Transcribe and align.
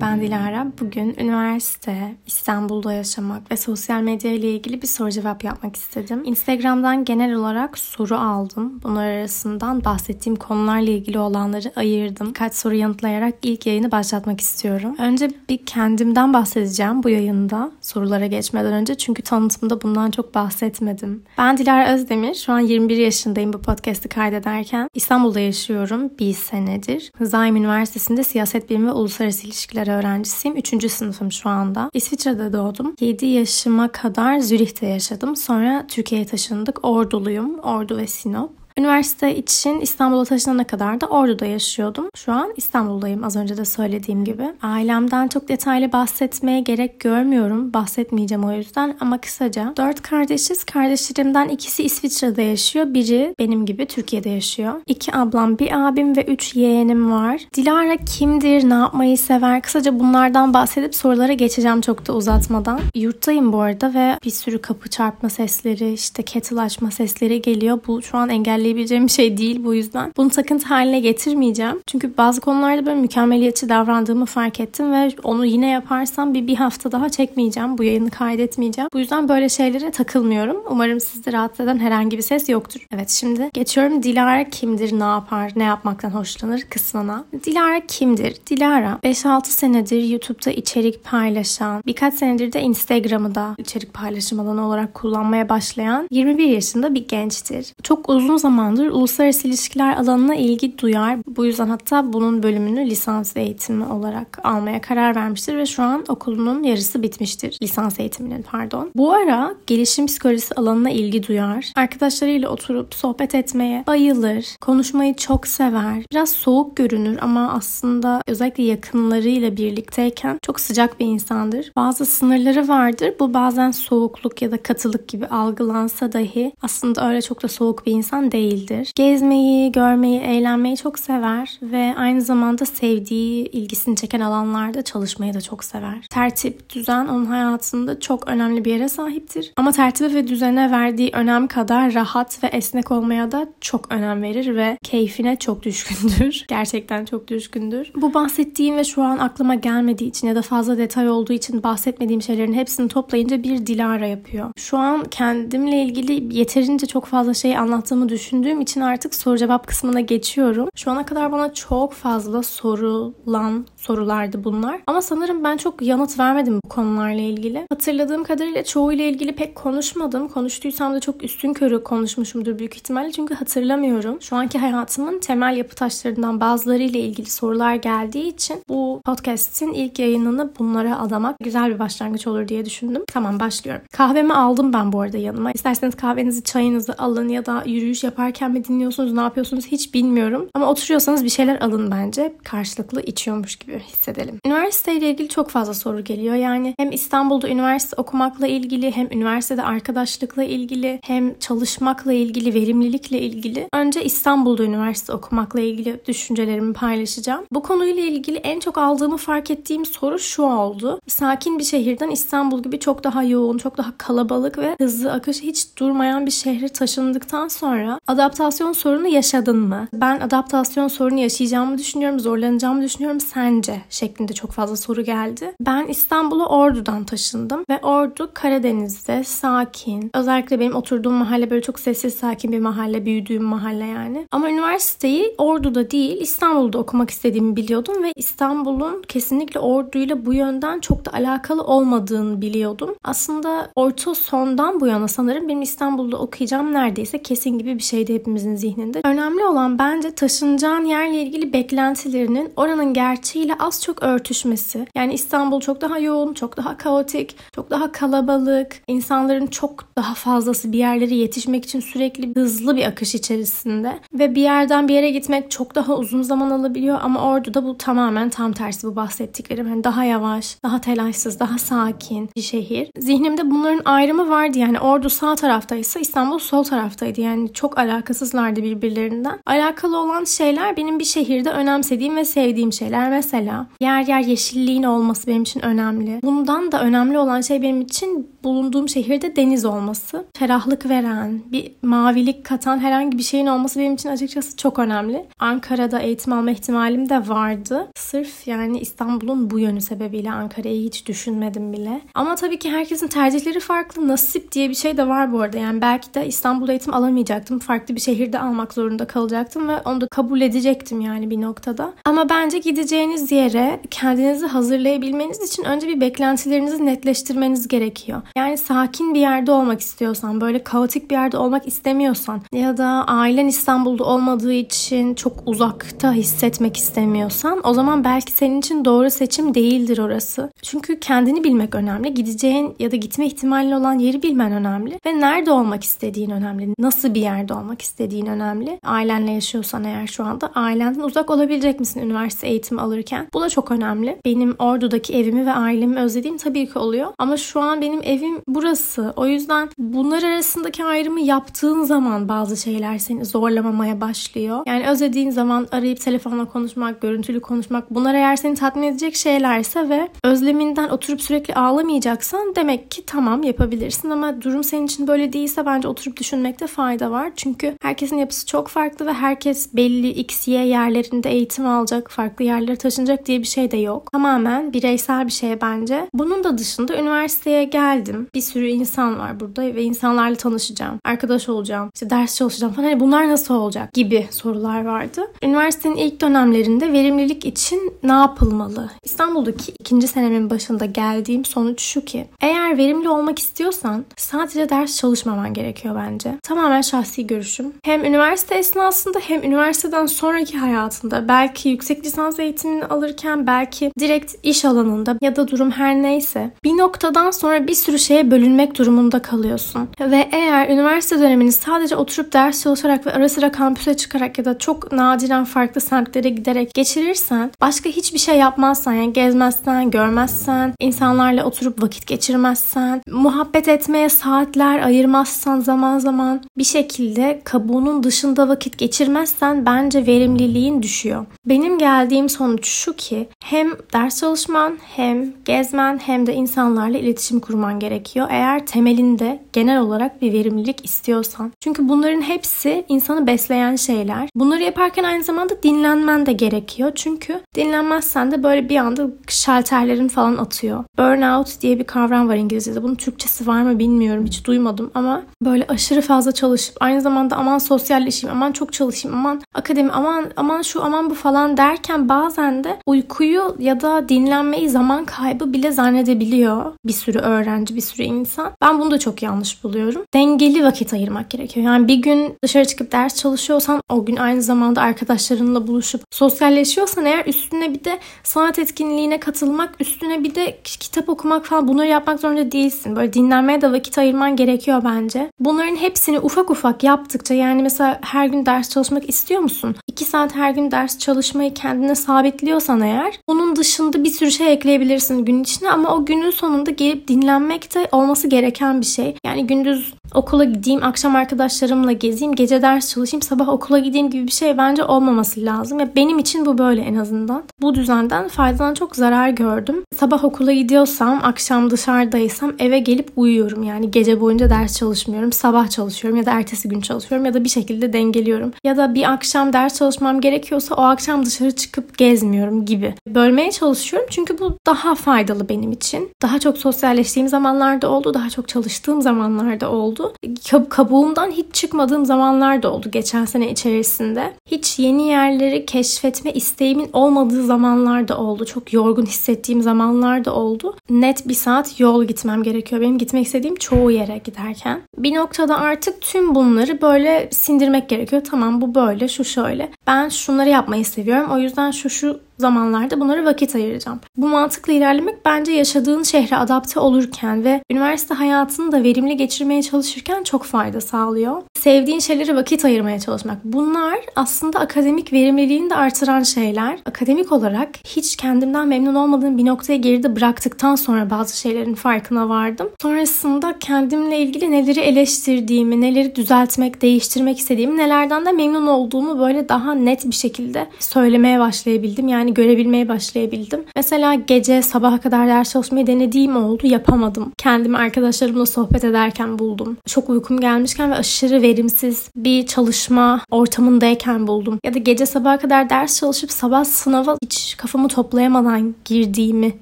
ben 0.00 0.20
Dilara. 0.20 0.66
Bugün 0.80 1.14
üniversite, 1.18 2.14
İstanbul'da 2.26 2.92
yaşamak 2.92 3.50
ve 3.50 3.56
sosyal 3.56 4.00
medya 4.00 4.32
ile 4.32 4.50
ilgili 4.50 4.82
bir 4.82 4.86
soru 4.86 5.10
cevap 5.10 5.44
yapmak 5.44 5.76
istedim. 5.76 6.22
Instagram'dan 6.24 7.04
genel 7.04 7.34
olarak 7.34 7.78
soru 7.78 8.16
aldım. 8.16 8.80
Bunlar 8.82 9.06
arasından 9.06 9.84
bahsettiğim 9.84 10.36
konularla 10.36 10.90
ilgili 10.90 11.18
olanları 11.18 11.72
ayırdım. 11.76 12.32
Kaç 12.32 12.54
soru 12.54 12.74
yanıtlayarak 12.74 13.34
ilk 13.42 13.66
yayını 13.66 13.92
başlatmak 13.92 14.40
istiyorum. 14.40 14.96
Önce 14.98 15.30
bir 15.48 15.66
kendimden 15.66 16.32
bahsedeceğim 16.32 17.02
bu 17.02 17.08
yayında 17.08 17.72
sorulara 17.80 18.26
geçmeden 18.26 18.72
önce. 18.72 18.94
Çünkü 18.94 19.22
tanıtımda 19.22 19.82
bundan 19.82 20.10
çok 20.10 20.34
bahsetmedim. 20.34 21.22
Ben 21.38 21.58
Dilara 21.58 21.94
Özdemir. 21.94 22.34
Şu 22.34 22.52
an 22.52 22.60
21 22.60 22.96
yaşındayım 22.96 23.52
bu 23.52 23.62
podcast'i 23.62 24.08
kaydederken. 24.08 24.88
İstanbul'da 24.94 25.40
yaşıyorum 25.40 26.10
bir 26.18 26.34
senedir. 26.34 27.12
Zaim 27.20 27.56
Üniversitesi'nde 27.56 28.24
siyaset 28.24 28.70
bilimi 28.70 28.86
ve 28.86 28.92
uluslararası 28.92 29.46
ilişkiler 29.46 29.85
öğrencisiyim. 29.88 30.56
Üçüncü 30.56 30.88
sınıfım 30.88 31.32
şu 31.32 31.48
anda. 31.48 31.90
İsviçre'de 31.94 32.52
doğdum. 32.52 32.94
7 33.00 33.26
yaşıma 33.26 33.92
kadar 33.92 34.38
Zürih'te 34.38 34.86
yaşadım. 34.86 35.36
Sonra 35.36 35.84
Türkiye'ye 35.88 36.26
taşındık. 36.26 36.84
Orduluyum. 36.84 37.58
Ordu 37.58 37.96
ve 37.96 38.06
Sinop. 38.06 38.65
Üniversite 38.78 39.36
için 39.36 39.80
İstanbul'a 39.80 40.24
taşınana 40.24 40.64
kadar 40.64 41.00
da 41.00 41.06
Ordu'da 41.06 41.46
yaşıyordum. 41.46 42.08
Şu 42.16 42.32
an 42.32 42.52
İstanbul'dayım 42.56 43.24
az 43.24 43.36
önce 43.36 43.56
de 43.56 43.64
söylediğim 43.64 44.24
gibi. 44.24 44.44
Ailemden 44.62 45.28
çok 45.28 45.48
detaylı 45.48 45.92
bahsetmeye 45.92 46.60
gerek 46.60 47.00
görmüyorum. 47.00 47.74
Bahsetmeyeceğim 47.74 48.44
o 48.44 48.52
yüzden 48.52 48.96
ama 49.00 49.20
kısaca. 49.20 49.72
Dört 49.76 50.02
kardeşiz. 50.02 50.64
Kardeşlerimden 50.64 51.48
ikisi 51.48 51.82
İsviçre'de 51.82 52.42
yaşıyor. 52.42 52.94
Biri 52.94 53.34
benim 53.38 53.66
gibi 53.66 53.86
Türkiye'de 53.86 54.30
yaşıyor. 54.30 54.80
İki 54.86 55.16
ablam, 55.16 55.58
bir 55.58 55.88
abim 55.88 56.16
ve 56.16 56.24
üç 56.24 56.54
yeğenim 56.54 57.12
var. 57.12 57.40
Dilara 57.54 57.96
kimdir, 57.96 58.68
ne 58.68 58.74
yapmayı 58.74 59.18
sever? 59.18 59.62
Kısaca 59.62 60.00
bunlardan 60.00 60.54
bahsedip 60.54 60.94
sorulara 60.94 61.32
geçeceğim 61.32 61.80
çok 61.80 62.06
da 62.08 62.12
uzatmadan. 62.12 62.80
Yurttayım 62.94 63.52
bu 63.52 63.60
arada 63.60 63.94
ve 63.94 64.18
bir 64.24 64.30
sürü 64.30 64.62
kapı 64.62 64.90
çarpma 64.90 65.28
sesleri, 65.28 65.92
işte 65.92 66.22
kettle 66.22 66.60
açma 66.60 66.90
sesleri 66.90 67.42
geliyor. 67.42 67.80
Bu 67.86 68.02
şu 68.02 68.18
an 68.18 68.28
engelli 68.28 68.65
engelleyebileceğim 68.66 69.06
bir 69.06 69.12
şey 69.12 69.36
değil 69.36 69.64
bu 69.64 69.74
yüzden. 69.74 70.12
Bunu 70.16 70.30
takıntı 70.30 70.66
haline 70.66 71.00
getirmeyeceğim. 71.00 71.80
Çünkü 71.86 72.16
bazı 72.16 72.40
konularda 72.40 72.86
böyle 72.86 73.00
mükemmeliyetçi 73.00 73.68
davrandığımı 73.68 74.26
fark 74.26 74.60
ettim 74.60 74.92
ve 74.92 75.10
onu 75.22 75.46
yine 75.46 75.70
yaparsam 75.70 76.34
bir, 76.34 76.46
bir 76.46 76.54
hafta 76.54 76.92
daha 76.92 77.08
çekmeyeceğim. 77.08 77.78
Bu 77.78 77.84
yayını 77.84 78.10
kaydetmeyeceğim. 78.10 78.90
Bu 78.92 78.98
yüzden 78.98 79.28
böyle 79.28 79.48
şeylere 79.48 79.90
takılmıyorum. 79.90 80.56
Umarım 80.70 81.00
sizde 81.00 81.32
rahatsız 81.32 81.60
eden 81.60 81.78
herhangi 81.78 82.16
bir 82.16 82.22
ses 82.22 82.48
yoktur. 82.48 82.86
Evet 82.94 83.10
şimdi 83.10 83.50
geçiyorum 83.52 84.02
Dilara 84.02 84.50
kimdir, 84.50 84.92
ne 84.92 85.04
yapar, 85.04 85.52
ne 85.56 85.64
yapmaktan 85.64 86.10
hoşlanır 86.10 86.62
kısmına. 86.62 87.24
Dilara 87.44 87.86
kimdir? 87.86 88.36
Dilara 88.50 88.98
5-6 89.04 89.44
senedir 89.44 90.02
YouTube'da 90.04 90.50
içerik 90.50 91.04
paylaşan, 91.04 91.82
birkaç 91.86 92.14
senedir 92.14 92.52
de 92.52 92.60
Instagram'ı 92.60 93.34
da 93.34 93.54
içerik 93.58 93.94
paylaşım 93.94 94.40
alanı 94.40 94.66
olarak 94.66 94.94
kullanmaya 94.94 95.48
başlayan 95.48 96.08
21 96.10 96.44
yaşında 96.44 96.94
bir 96.94 97.08
gençtir. 97.08 97.74
Çok 97.82 98.08
uzun 98.08 98.36
zaman 98.36 98.55
zamandır 98.56 98.86
uluslararası 98.86 99.48
ilişkiler 99.48 99.96
alanına 99.96 100.34
ilgi 100.34 100.78
duyar. 100.78 101.18
Bu 101.36 101.46
yüzden 101.46 101.68
hatta 101.68 102.12
bunun 102.12 102.42
bölümünü 102.42 102.90
lisans 102.90 103.36
eğitimi 103.36 103.86
olarak 103.86 104.38
almaya 104.44 104.80
karar 104.80 105.16
vermiştir 105.16 105.56
ve 105.56 105.66
şu 105.66 105.82
an 105.82 106.04
okulunun 106.08 106.62
yarısı 106.62 107.02
bitmiştir. 107.02 107.58
Lisans 107.62 108.00
eğitiminin 108.00 108.42
pardon. 108.42 108.90
Bu 108.94 109.12
ara 109.12 109.54
gelişim 109.66 110.06
psikolojisi 110.06 110.54
alanına 110.54 110.90
ilgi 110.90 111.28
duyar. 111.28 111.72
Arkadaşlarıyla 111.76 112.48
oturup 112.48 112.94
sohbet 112.94 113.34
etmeye 113.34 113.84
bayılır. 113.86 114.46
Konuşmayı 114.60 115.14
çok 115.14 115.46
sever. 115.46 116.02
Biraz 116.12 116.30
soğuk 116.30 116.76
görünür 116.76 117.18
ama 117.20 117.52
aslında 117.52 118.22
özellikle 118.26 118.62
yakınlarıyla 118.62 119.56
birlikteyken 119.56 120.38
çok 120.42 120.60
sıcak 120.60 121.00
bir 121.00 121.06
insandır. 121.06 121.72
Bazı 121.76 122.06
sınırları 122.06 122.68
vardır. 122.68 123.14
Bu 123.20 123.34
bazen 123.34 123.70
soğukluk 123.70 124.42
ya 124.42 124.50
da 124.50 124.56
katılık 124.56 125.08
gibi 125.08 125.26
algılansa 125.26 126.12
dahi 126.12 126.52
aslında 126.62 127.08
öyle 127.08 127.22
çok 127.22 127.42
da 127.42 127.48
soğuk 127.48 127.86
bir 127.86 127.92
insan 127.92 128.32
değil 128.32 128.45
değildir. 128.50 128.92
Gezmeyi, 128.94 129.72
görmeyi, 129.72 130.20
eğlenmeyi 130.20 130.76
çok 130.76 130.98
sever 130.98 131.58
ve 131.62 131.94
aynı 131.96 132.22
zamanda 132.22 132.64
sevdiği, 132.64 133.48
ilgisini 133.48 133.96
çeken 133.96 134.20
alanlarda 134.20 134.82
çalışmayı 134.82 135.34
da 135.34 135.40
çok 135.40 135.64
sever. 135.64 136.06
Tertip, 136.10 136.74
düzen 136.74 137.06
onun 137.06 137.24
hayatında 137.24 138.00
çok 138.00 138.28
önemli 138.28 138.64
bir 138.64 138.72
yere 138.72 138.88
sahiptir. 138.88 139.52
Ama 139.56 139.72
tertibe 139.72 140.14
ve 140.14 140.28
düzene 140.28 140.70
verdiği 140.70 141.10
önem 141.12 141.48
kadar 141.48 141.94
rahat 141.94 142.44
ve 142.44 142.46
esnek 142.46 142.90
olmaya 142.90 143.32
da 143.32 143.48
çok 143.60 143.92
önem 143.92 144.22
verir 144.22 144.56
ve 144.56 144.78
keyfine 144.82 145.36
çok 145.36 145.62
düşkündür. 145.62 146.44
Gerçekten 146.48 147.04
çok 147.04 147.28
düşkündür. 147.28 147.92
Bu 147.96 148.14
bahsettiğim 148.14 148.76
ve 148.76 148.84
şu 148.84 149.02
an 149.02 149.18
aklıma 149.18 149.54
gelmediği 149.54 150.10
için 150.10 150.28
ya 150.28 150.34
da 150.34 150.42
fazla 150.42 150.78
detay 150.78 151.10
olduğu 151.10 151.32
için 151.32 151.62
bahsetmediğim 151.62 152.22
şeylerin 152.22 152.52
hepsini 152.52 152.88
toplayınca 152.88 153.42
bir 153.42 153.66
Dilara 153.66 154.06
yapıyor. 154.06 154.50
Şu 154.56 154.78
an 154.78 155.04
kendimle 155.04 155.82
ilgili 155.82 156.38
yeterince 156.38 156.86
çok 156.86 157.06
fazla 157.06 157.34
şey 157.34 157.56
anlattığımı 157.58 158.08
düşünüyorum 158.08 158.35
düşündüğüm 158.36 158.60
için 158.60 158.80
artık 158.80 159.14
soru 159.14 159.38
cevap 159.38 159.66
kısmına 159.66 160.00
geçiyorum. 160.00 160.68
Şu 160.74 160.90
ana 160.90 161.06
kadar 161.06 161.32
bana 161.32 161.54
çok 161.54 161.92
fazla 161.92 162.42
sorulan 162.42 163.66
sorulardı 163.76 164.44
bunlar. 164.44 164.80
Ama 164.86 165.02
sanırım 165.02 165.44
ben 165.44 165.56
çok 165.56 165.82
yanıt 165.82 166.18
vermedim 166.18 166.60
bu 166.64 166.68
konularla 166.68 167.20
ilgili. 167.20 167.66
Hatırladığım 167.68 168.24
kadarıyla 168.24 168.64
çoğuyla 168.64 169.04
ilgili 169.04 169.34
pek 169.34 169.54
konuşmadım. 169.54 170.28
Konuştuysam 170.28 170.94
da 170.94 171.00
çok 171.00 171.24
üstün 171.24 171.52
körü 171.52 171.84
konuşmuşumdur 171.84 172.58
büyük 172.58 172.76
ihtimalle. 172.76 173.12
Çünkü 173.12 173.34
hatırlamıyorum. 173.34 174.22
Şu 174.22 174.36
anki 174.36 174.58
hayatımın 174.58 175.18
temel 175.18 175.56
yapı 175.56 175.74
taşlarından 175.74 176.40
bazılarıyla 176.40 177.00
ilgili 177.00 177.30
sorular 177.30 177.74
geldiği 177.74 178.28
için 178.28 178.62
bu 178.68 179.00
podcast'in 179.04 179.72
ilk 179.72 179.98
yayınını 179.98 180.50
bunlara 180.58 180.98
adamak 180.98 181.38
güzel 181.38 181.74
bir 181.74 181.78
başlangıç 181.78 182.26
olur 182.26 182.48
diye 182.48 182.64
düşündüm. 182.64 183.02
Tamam 183.08 183.40
başlıyorum. 183.40 183.82
Kahvemi 183.92 184.34
aldım 184.34 184.72
ben 184.72 184.92
bu 184.92 185.00
arada 185.00 185.18
yanıma. 185.18 185.52
İsterseniz 185.52 185.94
kahvenizi, 185.94 186.44
çayınızı 186.44 186.94
alın 186.98 187.28
ya 187.28 187.46
da 187.46 187.62
yürüyüş 187.66 188.04
yaparken 188.16 188.50
mi 188.50 188.64
dinliyorsunuz, 188.64 189.12
ne 189.12 189.20
yapıyorsunuz 189.20 189.66
hiç 189.66 189.94
bilmiyorum. 189.94 190.48
Ama 190.54 190.70
oturuyorsanız 190.70 191.24
bir 191.24 191.28
şeyler 191.28 191.60
alın 191.60 191.90
bence. 191.90 192.34
Karşılıklı 192.44 193.02
içiyormuş 193.02 193.56
gibi 193.56 193.78
hissedelim. 193.78 194.38
Üniversiteyle 194.46 195.10
ilgili 195.10 195.28
çok 195.28 195.50
fazla 195.50 195.74
soru 195.74 196.04
geliyor. 196.04 196.34
Yani 196.34 196.74
hem 196.78 196.92
İstanbul'da 196.92 197.48
üniversite 197.48 197.96
okumakla 197.96 198.46
ilgili, 198.46 198.96
hem 198.96 199.08
üniversitede 199.12 199.62
arkadaşlıkla 199.62 200.44
ilgili, 200.44 201.00
hem 201.02 201.38
çalışmakla 201.38 202.12
ilgili, 202.12 202.54
verimlilikle 202.54 203.20
ilgili. 203.20 203.68
Önce 203.72 204.04
İstanbul'da 204.04 204.64
üniversite 204.64 205.12
okumakla 205.12 205.60
ilgili 205.60 206.00
düşüncelerimi 206.06 206.72
paylaşacağım. 206.72 207.44
Bu 207.52 207.62
konuyla 207.62 208.02
ilgili 208.02 208.38
en 208.38 208.60
çok 208.60 208.78
aldığımı 208.78 209.16
fark 209.16 209.50
ettiğim 209.50 209.86
soru 209.86 210.18
şu 210.18 210.42
oldu. 210.42 211.00
Sakin 211.06 211.58
bir 211.58 211.64
şehirden 211.64 212.10
İstanbul 212.10 212.62
gibi 212.62 212.78
çok 212.78 213.04
daha 213.04 213.22
yoğun, 213.22 213.58
çok 213.58 213.78
daha 213.78 213.98
kalabalık 213.98 214.58
ve 214.58 214.76
hızlı 214.78 215.12
akışı 215.12 215.42
hiç 215.42 215.76
durmayan 215.78 216.26
bir 216.26 216.30
şehre 216.30 216.68
taşındıktan 216.68 217.48
sonra 217.48 218.00
adaptasyon 218.06 218.72
sorunu 218.72 219.08
yaşadın 219.08 219.56
mı? 219.56 219.88
Ben 219.92 220.20
adaptasyon 220.20 220.88
sorunu 220.88 221.18
yaşayacağımı 221.18 221.78
düşünüyorum, 221.78 222.20
zorlanacağımı 222.20 222.82
düşünüyorum. 222.82 223.20
Sence? 223.20 223.82
şeklinde 223.90 224.32
çok 224.32 224.50
fazla 224.50 224.76
soru 224.76 225.04
geldi. 225.04 225.54
Ben 225.60 225.86
İstanbul'a 225.86 226.46
Ordu'dan 226.46 227.04
taşındım 227.04 227.64
ve 227.70 227.78
Ordu 227.78 228.30
Karadeniz'de 228.34 229.24
sakin. 229.24 230.10
Özellikle 230.14 230.60
benim 230.60 230.74
oturduğum 230.74 231.14
mahalle 231.14 231.50
böyle 231.50 231.62
çok 231.62 231.80
sessiz 231.80 232.14
sakin 232.14 232.52
bir 232.52 232.58
mahalle, 232.58 233.06
büyüdüğüm 233.06 233.44
mahalle 233.44 233.84
yani. 233.84 234.26
Ama 234.30 234.50
üniversiteyi 234.50 235.34
Ordu'da 235.38 235.90
değil 235.90 236.20
İstanbul'da 236.20 236.78
okumak 236.78 237.10
istediğimi 237.10 237.56
biliyordum 237.56 238.02
ve 238.02 238.12
İstanbul'un 238.16 239.02
kesinlikle 239.08 239.60
Ordu'yla 239.60 240.26
bu 240.26 240.34
yönden 240.34 240.80
çok 240.80 241.04
da 241.04 241.12
alakalı 241.12 241.62
olmadığını 241.62 242.40
biliyordum. 242.40 242.94
Aslında 243.04 243.70
orta 243.76 244.14
sondan 244.14 244.80
bu 244.80 244.86
yana 244.86 245.08
sanırım 245.08 245.48
benim 245.48 245.62
İstanbul'da 245.62 246.16
okuyacağım 246.16 246.72
neredeyse 246.72 247.22
kesin 247.22 247.58
gibi 247.58 247.74
bir 247.74 247.82
şeydi 247.96 248.14
hepimizin 248.14 248.56
zihninde. 248.56 249.00
Önemli 249.04 249.44
olan 249.44 249.78
bence 249.78 250.10
taşınacağın 250.10 250.84
yerle 250.84 251.22
ilgili 251.22 251.52
beklentilerinin 251.52 252.52
oranın 252.56 252.94
gerçeğiyle 252.94 253.54
az 253.58 253.82
çok 253.82 254.02
örtüşmesi. 254.02 254.86
Yani 254.94 255.14
İstanbul 255.14 255.60
çok 255.60 255.80
daha 255.80 255.98
yoğun, 255.98 256.34
çok 256.34 256.56
daha 256.56 256.76
kaotik, 256.76 257.36
çok 257.54 257.70
daha 257.70 257.92
kalabalık. 257.92 258.82
İnsanların 258.86 259.46
çok 259.46 259.84
daha 259.96 260.14
fazlası 260.14 260.72
bir 260.72 260.78
yerlere 260.78 261.14
yetişmek 261.14 261.64
için 261.64 261.80
sürekli 261.80 262.34
hızlı 262.34 262.76
bir 262.76 262.84
akış 262.84 263.14
içerisinde. 263.14 263.98
Ve 264.12 264.34
bir 264.34 264.42
yerden 264.42 264.88
bir 264.88 264.94
yere 264.94 265.10
gitmek 265.10 265.50
çok 265.50 265.74
daha 265.74 265.96
uzun 265.96 266.22
zaman 266.22 266.50
alabiliyor 266.50 266.98
ama 267.02 267.22
orada 267.22 267.54
da 267.54 267.64
bu 267.64 267.78
tamamen 267.78 268.30
tam 268.30 268.52
tersi 268.52 268.86
bu 268.86 268.96
bahsettiklerim. 268.96 269.68
Yani 269.68 269.84
daha 269.84 270.04
yavaş, 270.04 270.62
daha 270.62 270.80
telaşsız, 270.80 271.40
daha 271.40 271.58
sakin 271.58 272.30
bir 272.36 272.42
şehir. 272.42 272.90
Zihnimde 272.98 273.50
bunların 273.50 273.82
ayrımı 273.84 274.28
vardı 274.28 274.58
yani 274.58 274.80
ordu 274.80 275.10
sağ 275.10 275.34
taraftaysa 275.34 276.00
İstanbul 276.00 276.38
sol 276.38 276.64
taraftaydı. 276.64 277.20
Yani 277.20 277.52
çok 277.52 277.78
alakasızlardı 277.88 278.62
birbirlerinden. 278.62 279.38
Alakalı 279.46 279.98
olan 279.98 280.24
şeyler 280.24 280.76
benim 280.76 280.98
bir 280.98 281.04
şehirde 281.04 281.50
önemsediğim 281.50 282.16
ve 282.16 282.24
sevdiğim 282.24 282.72
şeyler. 282.72 283.10
Mesela 283.10 283.66
yer 283.80 284.02
yer 284.06 284.20
yeşilliğin 284.20 284.82
olması 284.82 285.26
benim 285.26 285.42
için 285.42 285.64
önemli. 285.64 286.20
Bundan 286.22 286.72
da 286.72 286.82
önemli 286.82 287.18
olan 287.18 287.40
şey 287.40 287.62
benim 287.62 287.80
için 287.80 288.30
bulunduğum 288.44 288.88
şehirde 288.88 289.36
deniz 289.36 289.64
olması. 289.64 290.24
Ferahlık 290.38 290.88
veren, 290.88 291.40
bir 291.52 291.72
mavilik 291.82 292.44
katan 292.44 292.78
herhangi 292.78 293.18
bir 293.18 293.22
şeyin 293.22 293.46
olması 293.46 293.80
benim 293.80 293.94
için 293.94 294.08
açıkçası 294.08 294.56
çok 294.56 294.78
önemli. 294.78 295.26
Ankara'da 295.38 295.98
eğitim 295.98 296.32
alma 296.32 296.50
ihtimalim 296.50 297.08
de 297.08 297.28
vardı. 297.28 297.88
Sırf 297.94 298.46
yani 298.46 298.78
İstanbul'un 298.78 299.50
bu 299.50 299.58
yönü 299.58 299.80
sebebiyle 299.80 300.32
Ankara'yı 300.32 300.82
hiç 300.82 301.06
düşünmedim 301.06 301.72
bile. 301.72 302.00
Ama 302.14 302.34
tabii 302.34 302.58
ki 302.58 302.70
herkesin 302.70 303.08
tercihleri 303.08 303.60
farklı. 303.60 304.08
Nasip 304.08 304.52
diye 304.52 304.70
bir 304.70 304.74
şey 304.74 304.96
de 304.96 305.08
var 305.08 305.32
bu 305.32 305.40
arada. 305.40 305.58
Yani 305.58 305.80
belki 305.80 306.14
de 306.14 306.26
İstanbul'da 306.26 306.72
eğitim 306.72 306.94
alamayacaktım. 306.94 307.58
Farklı 307.76 307.94
bir 307.94 308.00
şehirde 308.00 308.38
almak 308.38 308.74
zorunda 308.74 309.06
kalacaktım 309.06 309.68
ve 309.68 309.80
onu 309.84 310.00
da 310.00 310.08
kabul 310.08 310.40
edecektim 310.40 311.00
yani 311.00 311.30
bir 311.30 311.40
noktada. 311.40 311.92
Ama 312.04 312.28
bence 312.28 312.58
gideceğiniz 312.58 313.32
yere 313.32 313.80
kendinizi 313.90 314.46
hazırlayabilmeniz 314.46 315.42
için 315.42 315.64
önce 315.64 315.88
bir 315.88 316.00
beklentilerinizi 316.00 316.86
netleştirmeniz 316.86 317.68
gerekiyor. 317.68 318.22
Yani 318.36 318.58
sakin 318.58 319.14
bir 319.14 319.20
yerde 319.20 319.52
olmak 319.52 319.80
istiyorsan, 319.80 320.40
böyle 320.40 320.64
kaotik 320.64 321.10
bir 321.10 321.14
yerde 321.14 321.38
olmak 321.38 321.66
istemiyorsan 321.66 322.40
ya 322.52 322.76
da 322.76 322.86
ailen 323.06 323.46
İstanbul'da 323.46 324.04
olmadığı 324.04 324.52
için 324.52 325.14
çok 325.14 325.32
uzakta 325.46 326.12
hissetmek 326.12 326.76
istemiyorsan 326.76 327.60
o 327.64 327.74
zaman 327.74 328.04
belki 328.04 328.32
senin 328.32 328.58
için 328.58 328.84
doğru 328.84 329.10
seçim 329.10 329.54
değildir 329.54 329.98
orası. 329.98 330.50
Çünkü 330.62 331.00
kendini 331.00 331.44
bilmek 331.44 331.74
önemli. 331.74 332.14
Gideceğin 332.14 332.74
ya 332.78 332.90
da 332.90 332.96
gitme 332.96 333.26
ihtimali 333.26 333.74
olan 333.74 333.98
yeri 333.98 334.22
bilmen 334.22 334.52
önemli. 334.52 335.00
Ve 335.06 335.20
nerede 335.20 335.50
olmak 335.50 335.84
istediğin 335.84 336.30
önemli. 336.30 336.74
Nasıl 336.78 337.14
bir 337.14 337.20
yerde 337.20 337.54
olmak 337.54 337.65
istediğin 337.82 338.26
önemli. 338.26 338.80
Ailenle 338.84 339.30
yaşıyorsan 339.30 339.84
eğer 339.84 340.06
şu 340.06 340.24
anda 340.24 340.50
ailenden 340.54 341.00
uzak 341.00 341.30
olabilecek 341.30 341.80
misin 341.80 342.00
üniversite 342.00 342.46
eğitimi 342.48 342.80
alırken? 342.80 343.26
Bu 343.34 343.40
da 343.40 343.48
çok 343.48 343.70
önemli. 343.70 344.20
Benim 344.24 344.56
Ordu'daki 344.58 345.14
evimi 345.14 345.46
ve 345.46 345.52
ailemi 345.52 345.98
özlediğim 345.98 346.36
tabii 346.36 346.72
ki 346.72 346.78
oluyor. 346.78 347.12
Ama 347.18 347.36
şu 347.36 347.60
an 347.60 347.80
benim 347.80 348.02
evim 348.02 348.42
burası. 348.48 349.12
O 349.16 349.26
yüzden 349.26 349.68
bunlar 349.78 350.22
arasındaki 350.22 350.84
ayrımı 350.84 351.20
yaptığın 351.20 351.82
zaman 351.82 352.28
bazı 352.28 352.56
şeyler 352.56 352.98
seni 352.98 353.24
zorlamamaya 353.24 354.00
başlıyor. 354.00 354.62
Yani 354.66 354.88
özlediğin 354.88 355.30
zaman 355.30 355.66
arayıp 355.72 356.00
telefonla 356.00 356.44
konuşmak, 356.44 357.00
görüntülü 357.00 357.40
konuşmak 357.40 357.94
bunlar 357.94 358.14
eğer 358.14 358.36
seni 358.36 358.54
tatmin 358.54 358.82
edecek 358.82 359.16
şeylerse 359.16 359.88
ve 359.88 360.08
özleminden 360.24 360.88
oturup 360.88 361.22
sürekli 361.22 361.54
ağlamayacaksan 361.54 362.54
demek 362.56 362.90
ki 362.90 363.06
tamam 363.06 363.42
yapabilirsin 363.42 364.10
ama 364.10 364.42
durum 364.42 364.64
senin 364.64 364.86
için 364.86 365.06
böyle 365.06 365.32
değilse 365.32 365.66
bence 365.66 365.88
oturup 365.88 366.16
düşünmekte 366.16 366.66
fayda 366.66 367.10
var. 367.10 367.32
Çünkü 367.36 367.55
herkesin 367.82 368.16
yapısı 368.16 368.46
çok 368.46 368.68
farklı 368.68 369.06
ve 369.06 369.12
herkes 369.12 369.74
belli 369.74 370.08
X, 370.08 370.48
Y 370.48 370.66
yerlerinde 370.66 371.30
eğitim 371.30 371.66
alacak, 371.66 372.10
farklı 372.10 372.44
yerlere 372.44 372.76
taşınacak 372.76 373.26
diye 373.26 373.40
bir 373.40 373.46
şey 373.46 373.70
de 373.70 373.76
yok. 373.76 374.12
Tamamen 374.12 374.72
bireysel 374.72 375.26
bir 375.26 375.32
şey 375.32 375.60
bence. 375.60 376.08
Bunun 376.14 376.44
da 376.44 376.58
dışında 376.58 376.98
üniversiteye 376.98 377.64
geldim. 377.64 378.28
Bir 378.34 378.40
sürü 378.40 378.66
insan 378.66 379.18
var 379.18 379.40
burada 379.40 379.62
ve 379.62 379.82
insanlarla 379.82 380.36
tanışacağım. 380.36 380.98
Arkadaş 381.04 381.48
olacağım. 381.48 381.90
işte 381.94 382.10
ders 382.10 382.36
çalışacağım 382.36 382.72
falan. 382.72 382.86
Hani 382.86 383.00
bunlar 383.00 383.28
nasıl 383.28 383.54
olacak 383.54 383.92
gibi 383.92 384.28
sorular 384.30 384.84
vardı. 384.84 385.20
Üniversitenin 385.42 385.96
ilk 385.96 386.20
dönemlerinde 386.20 386.92
verimlilik 386.92 387.44
için 387.44 387.92
ne 388.02 388.12
yapılmalı? 388.12 388.90
İstanbul'daki 389.04 389.72
ikinci 389.80 390.08
senemin 390.08 390.50
başında 390.50 390.84
geldiğim 390.84 391.44
sonuç 391.44 391.82
şu 391.82 392.04
ki 392.04 392.26
eğer 392.40 392.78
verimli 392.78 393.08
olmak 393.08 393.38
istiyorsan 393.38 394.04
sadece 394.16 394.68
ders 394.68 394.96
çalışmaman 394.96 395.54
gerekiyor 395.54 395.94
bence. 395.96 396.38
Tamamen 396.42 396.80
şahsi 396.80 397.26
görüşüm. 397.46 397.72
Hem 397.84 398.04
üniversite 398.04 398.54
esnasında 398.54 399.18
hem 399.18 399.42
üniversiteden 399.42 400.06
sonraki 400.06 400.58
hayatında 400.58 401.28
belki 401.28 401.68
yüksek 401.68 402.04
lisans 402.04 402.38
eğitimini 402.38 402.84
alırken 402.84 403.46
belki 403.46 403.92
direkt 403.98 404.34
iş 404.42 404.64
alanında 404.64 405.16
ya 405.20 405.36
da 405.36 405.48
durum 405.48 405.70
her 405.70 405.94
neyse 405.94 406.50
bir 406.64 406.70
noktadan 406.70 407.30
sonra 407.30 407.66
bir 407.66 407.74
sürü 407.74 407.98
şeye 407.98 408.30
bölünmek 408.30 408.78
durumunda 408.78 409.22
kalıyorsun. 409.22 409.88
Ve 410.00 410.28
eğer 410.32 410.68
üniversite 410.68 411.20
dönemini 411.20 411.52
sadece 411.52 411.96
oturup 411.96 412.32
ders 412.32 412.62
çalışarak 412.62 413.06
ve 413.06 413.12
ara 413.12 413.28
sıra 413.28 413.52
kampüse 413.52 413.96
çıkarak 413.96 414.38
ya 414.38 414.44
da 414.44 414.58
çok 414.58 414.92
nadiren 414.92 415.44
farklı 415.44 415.80
semtlere 415.80 416.28
giderek 416.28 416.74
geçirirsen 416.74 417.50
başka 417.60 417.90
hiçbir 417.90 418.18
şey 418.18 418.38
yapmazsan 418.38 418.92
yani 418.92 419.12
gezmezsen, 419.12 419.90
görmezsen, 419.90 420.74
insanlarla 420.80 421.44
oturup 421.44 421.82
vakit 421.82 422.06
geçirmezsen, 422.06 423.02
muhabbet 423.10 423.68
etmeye 423.68 424.08
saatler 424.08 424.80
ayırmazsan 424.80 425.60
zaman 425.60 425.98
zaman 425.98 426.40
bir 426.58 426.64
şekilde 426.64 427.25
kabuğunun 427.44 428.02
dışında 428.02 428.48
vakit 428.48 428.78
geçirmezsen 428.78 429.66
bence 429.66 430.06
verimliliğin 430.06 430.82
düşüyor. 430.82 431.26
Benim 431.46 431.78
geldiğim 431.78 432.28
sonuç 432.28 432.66
şu 432.66 432.96
ki 432.96 433.28
hem 433.44 433.70
ders 433.92 434.20
çalışman 434.20 434.78
hem 434.96 435.32
gezmen 435.44 435.98
hem 435.98 436.26
de 436.26 436.34
insanlarla 436.34 436.98
iletişim 436.98 437.40
kurman 437.40 437.80
gerekiyor. 437.80 438.26
Eğer 438.30 438.66
temelinde 438.66 439.42
genel 439.52 439.80
olarak 439.80 440.22
bir 440.22 440.32
verimlilik 440.32 440.84
istiyorsan. 440.84 441.52
Çünkü 441.60 441.88
bunların 441.88 442.22
hepsi 442.22 442.84
insanı 442.88 443.26
besleyen 443.26 443.76
şeyler. 443.76 444.28
Bunları 444.34 444.62
yaparken 444.62 445.04
aynı 445.04 445.22
zamanda 445.24 445.62
dinlenmen 445.62 446.26
de 446.26 446.32
gerekiyor. 446.32 446.92
Çünkü 446.94 447.40
dinlenmezsen 447.54 448.30
de 448.30 448.42
böyle 448.42 448.68
bir 448.68 448.76
anda 448.76 449.06
şalterlerin 449.28 450.08
falan 450.08 450.36
atıyor. 450.36 450.84
Burnout 450.98 451.60
diye 451.60 451.78
bir 451.78 451.84
kavram 451.84 452.28
var 452.28 452.36
İngilizce'de. 452.36 452.82
Bunun 452.82 452.94
Türkçesi 452.94 453.46
var 453.46 453.62
mı 453.62 453.78
bilmiyorum. 453.78 454.26
Hiç 454.26 454.44
duymadım 454.44 454.90
ama 454.94 455.22
böyle 455.44 455.66
aşırı 455.68 456.00
fazla 456.00 456.32
çalışıp 456.32 456.76
aynı 456.80 457.00
zamanda 457.00 457.15
aman 457.16 457.58
sosyalleşeyim, 457.58 458.36
aman 458.36 458.52
çok 458.52 458.72
çalışayım, 458.72 459.18
aman 459.18 459.42
akademi, 459.54 459.92
aman 459.92 460.24
aman 460.36 460.62
şu, 460.62 460.84
aman 460.84 461.10
bu 461.10 461.14
falan 461.14 461.56
derken 461.56 462.08
bazen 462.08 462.64
de 462.64 462.78
uykuyu 462.86 463.56
ya 463.58 463.80
da 463.80 464.08
dinlenmeyi 464.08 464.68
zaman 464.68 465.04
kaybı 465.04 465.52
bile 465.52 465.72
zannedebiliyor 465.72 466.72
bir 466.84 466.92
sürü 466.92 467.18
öğrenci, 467.18 467.76
bir 467.76 467.80
sürü 467.80 468.02
insan. 468.02 468.52
Ben 468.62 468.80
bunu 468.80 468.90
da 468.90 468.98
çok 468.98 469.22
yanlış 469.22 469.64
buluyorum. 469.64 470.02
Dengeli 470.14 470.64
vakit 470.64 470.92
ayırmak 470.92 471.30
gerekiyor. 471.30 471.66
Yani 471.66 471.88
bir 471.88 471.96
gün 471.96 472.34
dışarı 472.44 472.64
çıkıp 472.64 472.92
ders 472.92 473.16
çalışıyorsan 473.16 473.80
o 473.88 474.04
gün 474.04 474.16
aynı 474.16 474.42
zamanda 474.42 474.82
arkadaşlarınla 474.82 475.66
buluşup 475.66 476.02
sosyalleşiyorsan 476.10 477.04
eğer 477.04 477.26
üstüne 477.26 477.74
bir 477.74 477.84
de 477.84 477.98
sanat 478.22 478.58
etkinliğine 478.58 479.20
katılmak, 479.20 479.74
üstüne 479.80 480.24
bir 480.24 480.34
de 480.34 480.58
kitap 480.64 481.08
okumak 481.08 481.46
falan 481.46 481.68
bunları 481.68 481.86
yapmak 481.86 482.20
zorunda 482.20 482.52
değilsin. 482.52 482.96
Böyle 482.96 483.12
dinlenmeye 483.12 483.60
de 483.60 483.72
vakit 483.72 483.98
ayırman 483.98 484.36
gerekiyor 484.36 484.82
bence. 484.84 485.30
Bunların 485.40 485.76
hepsini 485.76 486.20
ufak 486.20 486.50
ufak 486.50 486.82
yaptıkça 487.06 487.34
yani 487.34 487.62
mesela 487.62 487.98
her 488.02 488.26
gün 488.26 488.46
ders 488.46 488.70
çalışmak 488.70 489.08
istiyor 489.08 489.40
musun? 489.40 489.74
2 489.86 490.04
saat 490.04 490.34
her 490.34 490.50
gün 490.50 490.70
ders 490.70 490.98
çalışmayı 490.98 491.54
kendine 491.54 491.94
sabitliyorsan 491.94 492.80
eğer 492.80 493.20
bunun 493.28 493.56
dışında 493.56 494.04
bir 494.04 494.10
sürü 494.10 494.30
şey 494.30 494.52
ekleyebilirsin 494.52 495.24
gün 495.24 495.42
içine 495.42 495.70
ama 495.70 495.94
o 495.94 496.04
günün 496.06 496.30
sonunda 496.30 496.70
gelip 496.70 497.08
dinlenmek 497.08 497.74
de 497.74 497.88
olması 497.92 498.28
gereken 498.28 498.80
bir 498.80 498.86
şey. 498.86 499.14
Yani 499.26 499.46
gündüz 499.46 499.94
okula 500.16 500.44
gideyim, 500.44 500.84
akşam 500.84 501.16
arkadaşlarımla 501.16 501.92
gezeyim, 501.92 502.34
gece 502.34 502.62
ders 502.62 502.94
çalışayım, 502.94 503.22
sabah 503.22 503.48
okula 503.48 503.78
gideyim 503.78 504.10
gibi 504.10 504.26
bir 504.26 504.32
şey 504.32 504.58
bence 504.58 504.84
olmaması 504.84 505.44
lazım. 505.44 505.80
Ya 505.80 505.90
benim 505.96 506.18
için 506.18 506.46
bu 506.46 506.58
böyle 506.58 506.80
en 506.80 506.94
azından. 506.94 507.42
Bu 507.62 507.74
düzenden 507.74 508.28
faydadan 508.28 508.74
çok 508.74 508.96
zarar 508.96 509.28
gördüm. 509.28 509.84
Sabah 509.96 510.24
okula 510.24 510.52
gidiyorsam, 510.52 511.20
akşam 511.22 511.70
dışarıdaysam 511.70 512.52
eve 512.58 512.78
gelip 512.78 513.08
uyuyorum. 513.16 513.62
Yani 513.62 513.90
gece 513.90 514.20
boyunca 514.20 514.50
ders 514.50 514.78
çalışmıyorum, 514.78 515.32
sabah 515.32 515.70
çalışıyorum 515.70 516.18
ya 516.18 516.26
da 516.26 516.30
ertesi 516.30 516.68
gün 516.68 516.80
çalışıyorum 516.80 517.26
ya 517.26 517.34
da 517.34 517.44
bir 517.44 517.48
şekilde 517.48 517.92
dengeliyorum. 517.92 518.52
Ya 518.64 518.76
da 518.76 518.94
bir 518.94 519.12
akşam 519.12 519.52
ders 519.52 519.78
çalışmam 519.78 520.20
gerekiyorsa 520.20 520.74
o 520.74 520.82
akşam 520.82 521.26
dışarı 521.26 521.56
çıkıp 521.56 521.98
gezmiyorum 521.98 522.64
gibi. 522.64 522.94
Bölmeye 523.08 523.52
çalışıyorum 523.52 524.08
çünkü 524.10 524.38
bu 524.38 524.58
daha 524.66 524.94
faydalı 524.94 525.48
benim 525.48 525.72
için. 525.72 526.10
Daha 526.22 526.38
çok 526.38 526.58
sosyalleştiğim 526.58 527.28
zamanlarda 527.28 527.90
oldu, 527.90 528.14
daha 528.14 528.30
çok 528.30 528.48
çalıştığım 528.48 529.02
zamanlarda 529.02 529.70
oldu. 529.70 530.05
Kab- 530.24 530.68
kabuğumdan 530.68 531.30
hiç 531.30 531.46
çıkmadığım 531.52 532.06
zamanlar 532.06 532.62
da 532.62 532.72
oldu 532.72 532.90
geçen 532.90 533.24
sene 533.24 533.50
içerisinde. 533.50 534.32
Hiç 534.50 534.78
yeni 534.78 535.08
yerleri 535.08 535.66
keşfetme 535.66 536.32
isteğimin 536.32 536.90
olmadığı 536.92 537.42
zamanlar 537.46 538.08
da 538.08 538.18
oldu. 538.18 538.44
Çok 538.44 538.72
yorgun 538.72 539.06
hissettiğim 539.06 539.62
zamanlar 539.62 540.24
da 540.24 540.34
oldu. 540.34 540.76
Net 540.90 541.28
bir 541.28 541.34
saat 541.34 541.80
yol 541.80 542.04
gitmem 542.04 542.42
gerekiyor. 542.42 542.80
Benim 542.80 542.98
gitmek 542.98 543.26
istediğim 543.26 543.56
çoğu 543.56 543.90
yere 543.90 544.18
giderken. 544.24 544.80
Bir 544.98 545.14
noktada 545.14 545.58
artık 545.58 546.00
tüm 546.00 546.34
bunları 546.34 546.80
böyle 546.82 547.28
sindirmek 547.32 547.88
gerekiyor. 547.88 548.22
Tamam 548.30 548.60
bu 548.60 548.74
böyle, 548.74 549.08
şu 549.08 549.24
şöyle. 549.24 549.70
Ben 549.86 550.08
şunları 550.08 550.48
yapmayı 550.48 550.84
seviyorum. 550.84 551.30
O 551.30 551.38
yüzden 551.38 551.70
şu 551.70 551.90
şu 551.90 552.20
zamanlarda 552.38 553.00
bunlara 553.00 553.24
vakit 553.24 553.54
ayıracağım. 553.54 554.00
Bu 554.16 554.28
mantıkla 554.28 554.72
ilerlemek 554.72 555.24
bence 555.24 555.52
yaşadığın 555.52 556.02
şehre 556.02 556.36
adapte 556.36 556.80
olurken 556.80 557.44
ve 557.44 557.62
üniversite 557.70 558.14
hayatını 558.14 558.72
da 558.72 558.82
verimli 558.82 559.16
geçirmeye 559.16 559.62
çalışırken 559.62 560.22
çok 560.22 560.44
fayda 560.44 560.80
sağlıyor. 560.80 561.42
Sevdiğin 561.58 561.98
şeylere 561.98 562.36
vakit 562.36 562.64
ayırmaya 562.64 563.00
çalışmak. 563.00 563.44
Bunlar 563.44 563.98
aslında 564.16 564.60
akademik 564.60 565.12
verimliliğini 565.12 565.70
de 565.70 565.74
artıran 565.74 566.22
şeyler. 566.22 566.78
Akademik 566.84 567.32
olarak 567.32 567.68
hiç 567.84 568.16
kendimden 568.16 568.68
memnun 568.68 568.94
olmadığım 568.94 569.38
bir 569.38 569.46
noktaya 569.46 569.76
geride 569.76 570.16
bıraktıktan 570.16 570.74
sonra 570.74 571.10
bazı 571.10 571.38
şeylerin 571.38 571.74
farkına 571.74 572.28
vardım. 572.28 572.68
Sonrasında 572.82 573.58
kendimle 573.60 574.18
ilgili 574.18 574.50
neleri 574.50 574.80
eleştirdiğimi, 574.80 575.80
neleri 575.80 576.16
düzeltmek, 576.16 576.82
değiştirmek 576.82 577.38
istediğimi, 577.38 577.76
nelerden 577.76 578.26
de 578.26 578.32
memnun 578.32 578.66
olduğumu 578.66 579.18
böyle 579.18 579.48
daha 579.48 579.74
net 579.74 580.04
bir 580.04 580.14
şekilde 580.14 580.66
söylemeye 580.78 581.40
başlayabildim. 581.40 582.08
Yani 582.08 582.25
görebilmeye 582.34 582.88
başlayabildim. 582.88 583.64
Mesela 583.76 584.14
gece 584.14 584.62
sabaha 584.62 585.00
kadar 585.00 585.28
ders 585.28 585.52
çalışmayı 585.52 585.86
denediğim 585.86 586.36
oldu. 586.36 586.66
Yapamadım. 586.66 587.32
Kendimi 587.38 587.78
arkadaşlarımla 587.78 588.46
sohbet 588.46 588.84
ederken 588.84 589.38
buldum. 589.38 589.76
Çok 589.86 590.10
uykum 590.10 590.40
gelmişken 590.40 590.90
ve 590.90 590.94
aşırı 590.94 591.42
verimsiz 591.42 592.10
bir 592.16 592.46
çalışma 592.46 593.20
ortamındayken 593.30 594.26
buldum. 594.26 594.58
Ya 594.64 594.74
da 594.74 594.78
gece 594.78 595.06
sabaha 595.06 595.38
kadar 595.38 595.70
ders 595.70 596.00
çalışıp 596.00 596.32
sabah 596.32 596.64
sınava 596.64 597.16
hiç 597.24 597.56
kafamı 597.56 597.88
toplayamadan 597.88 598.74
girdiğimi 598.84 599.54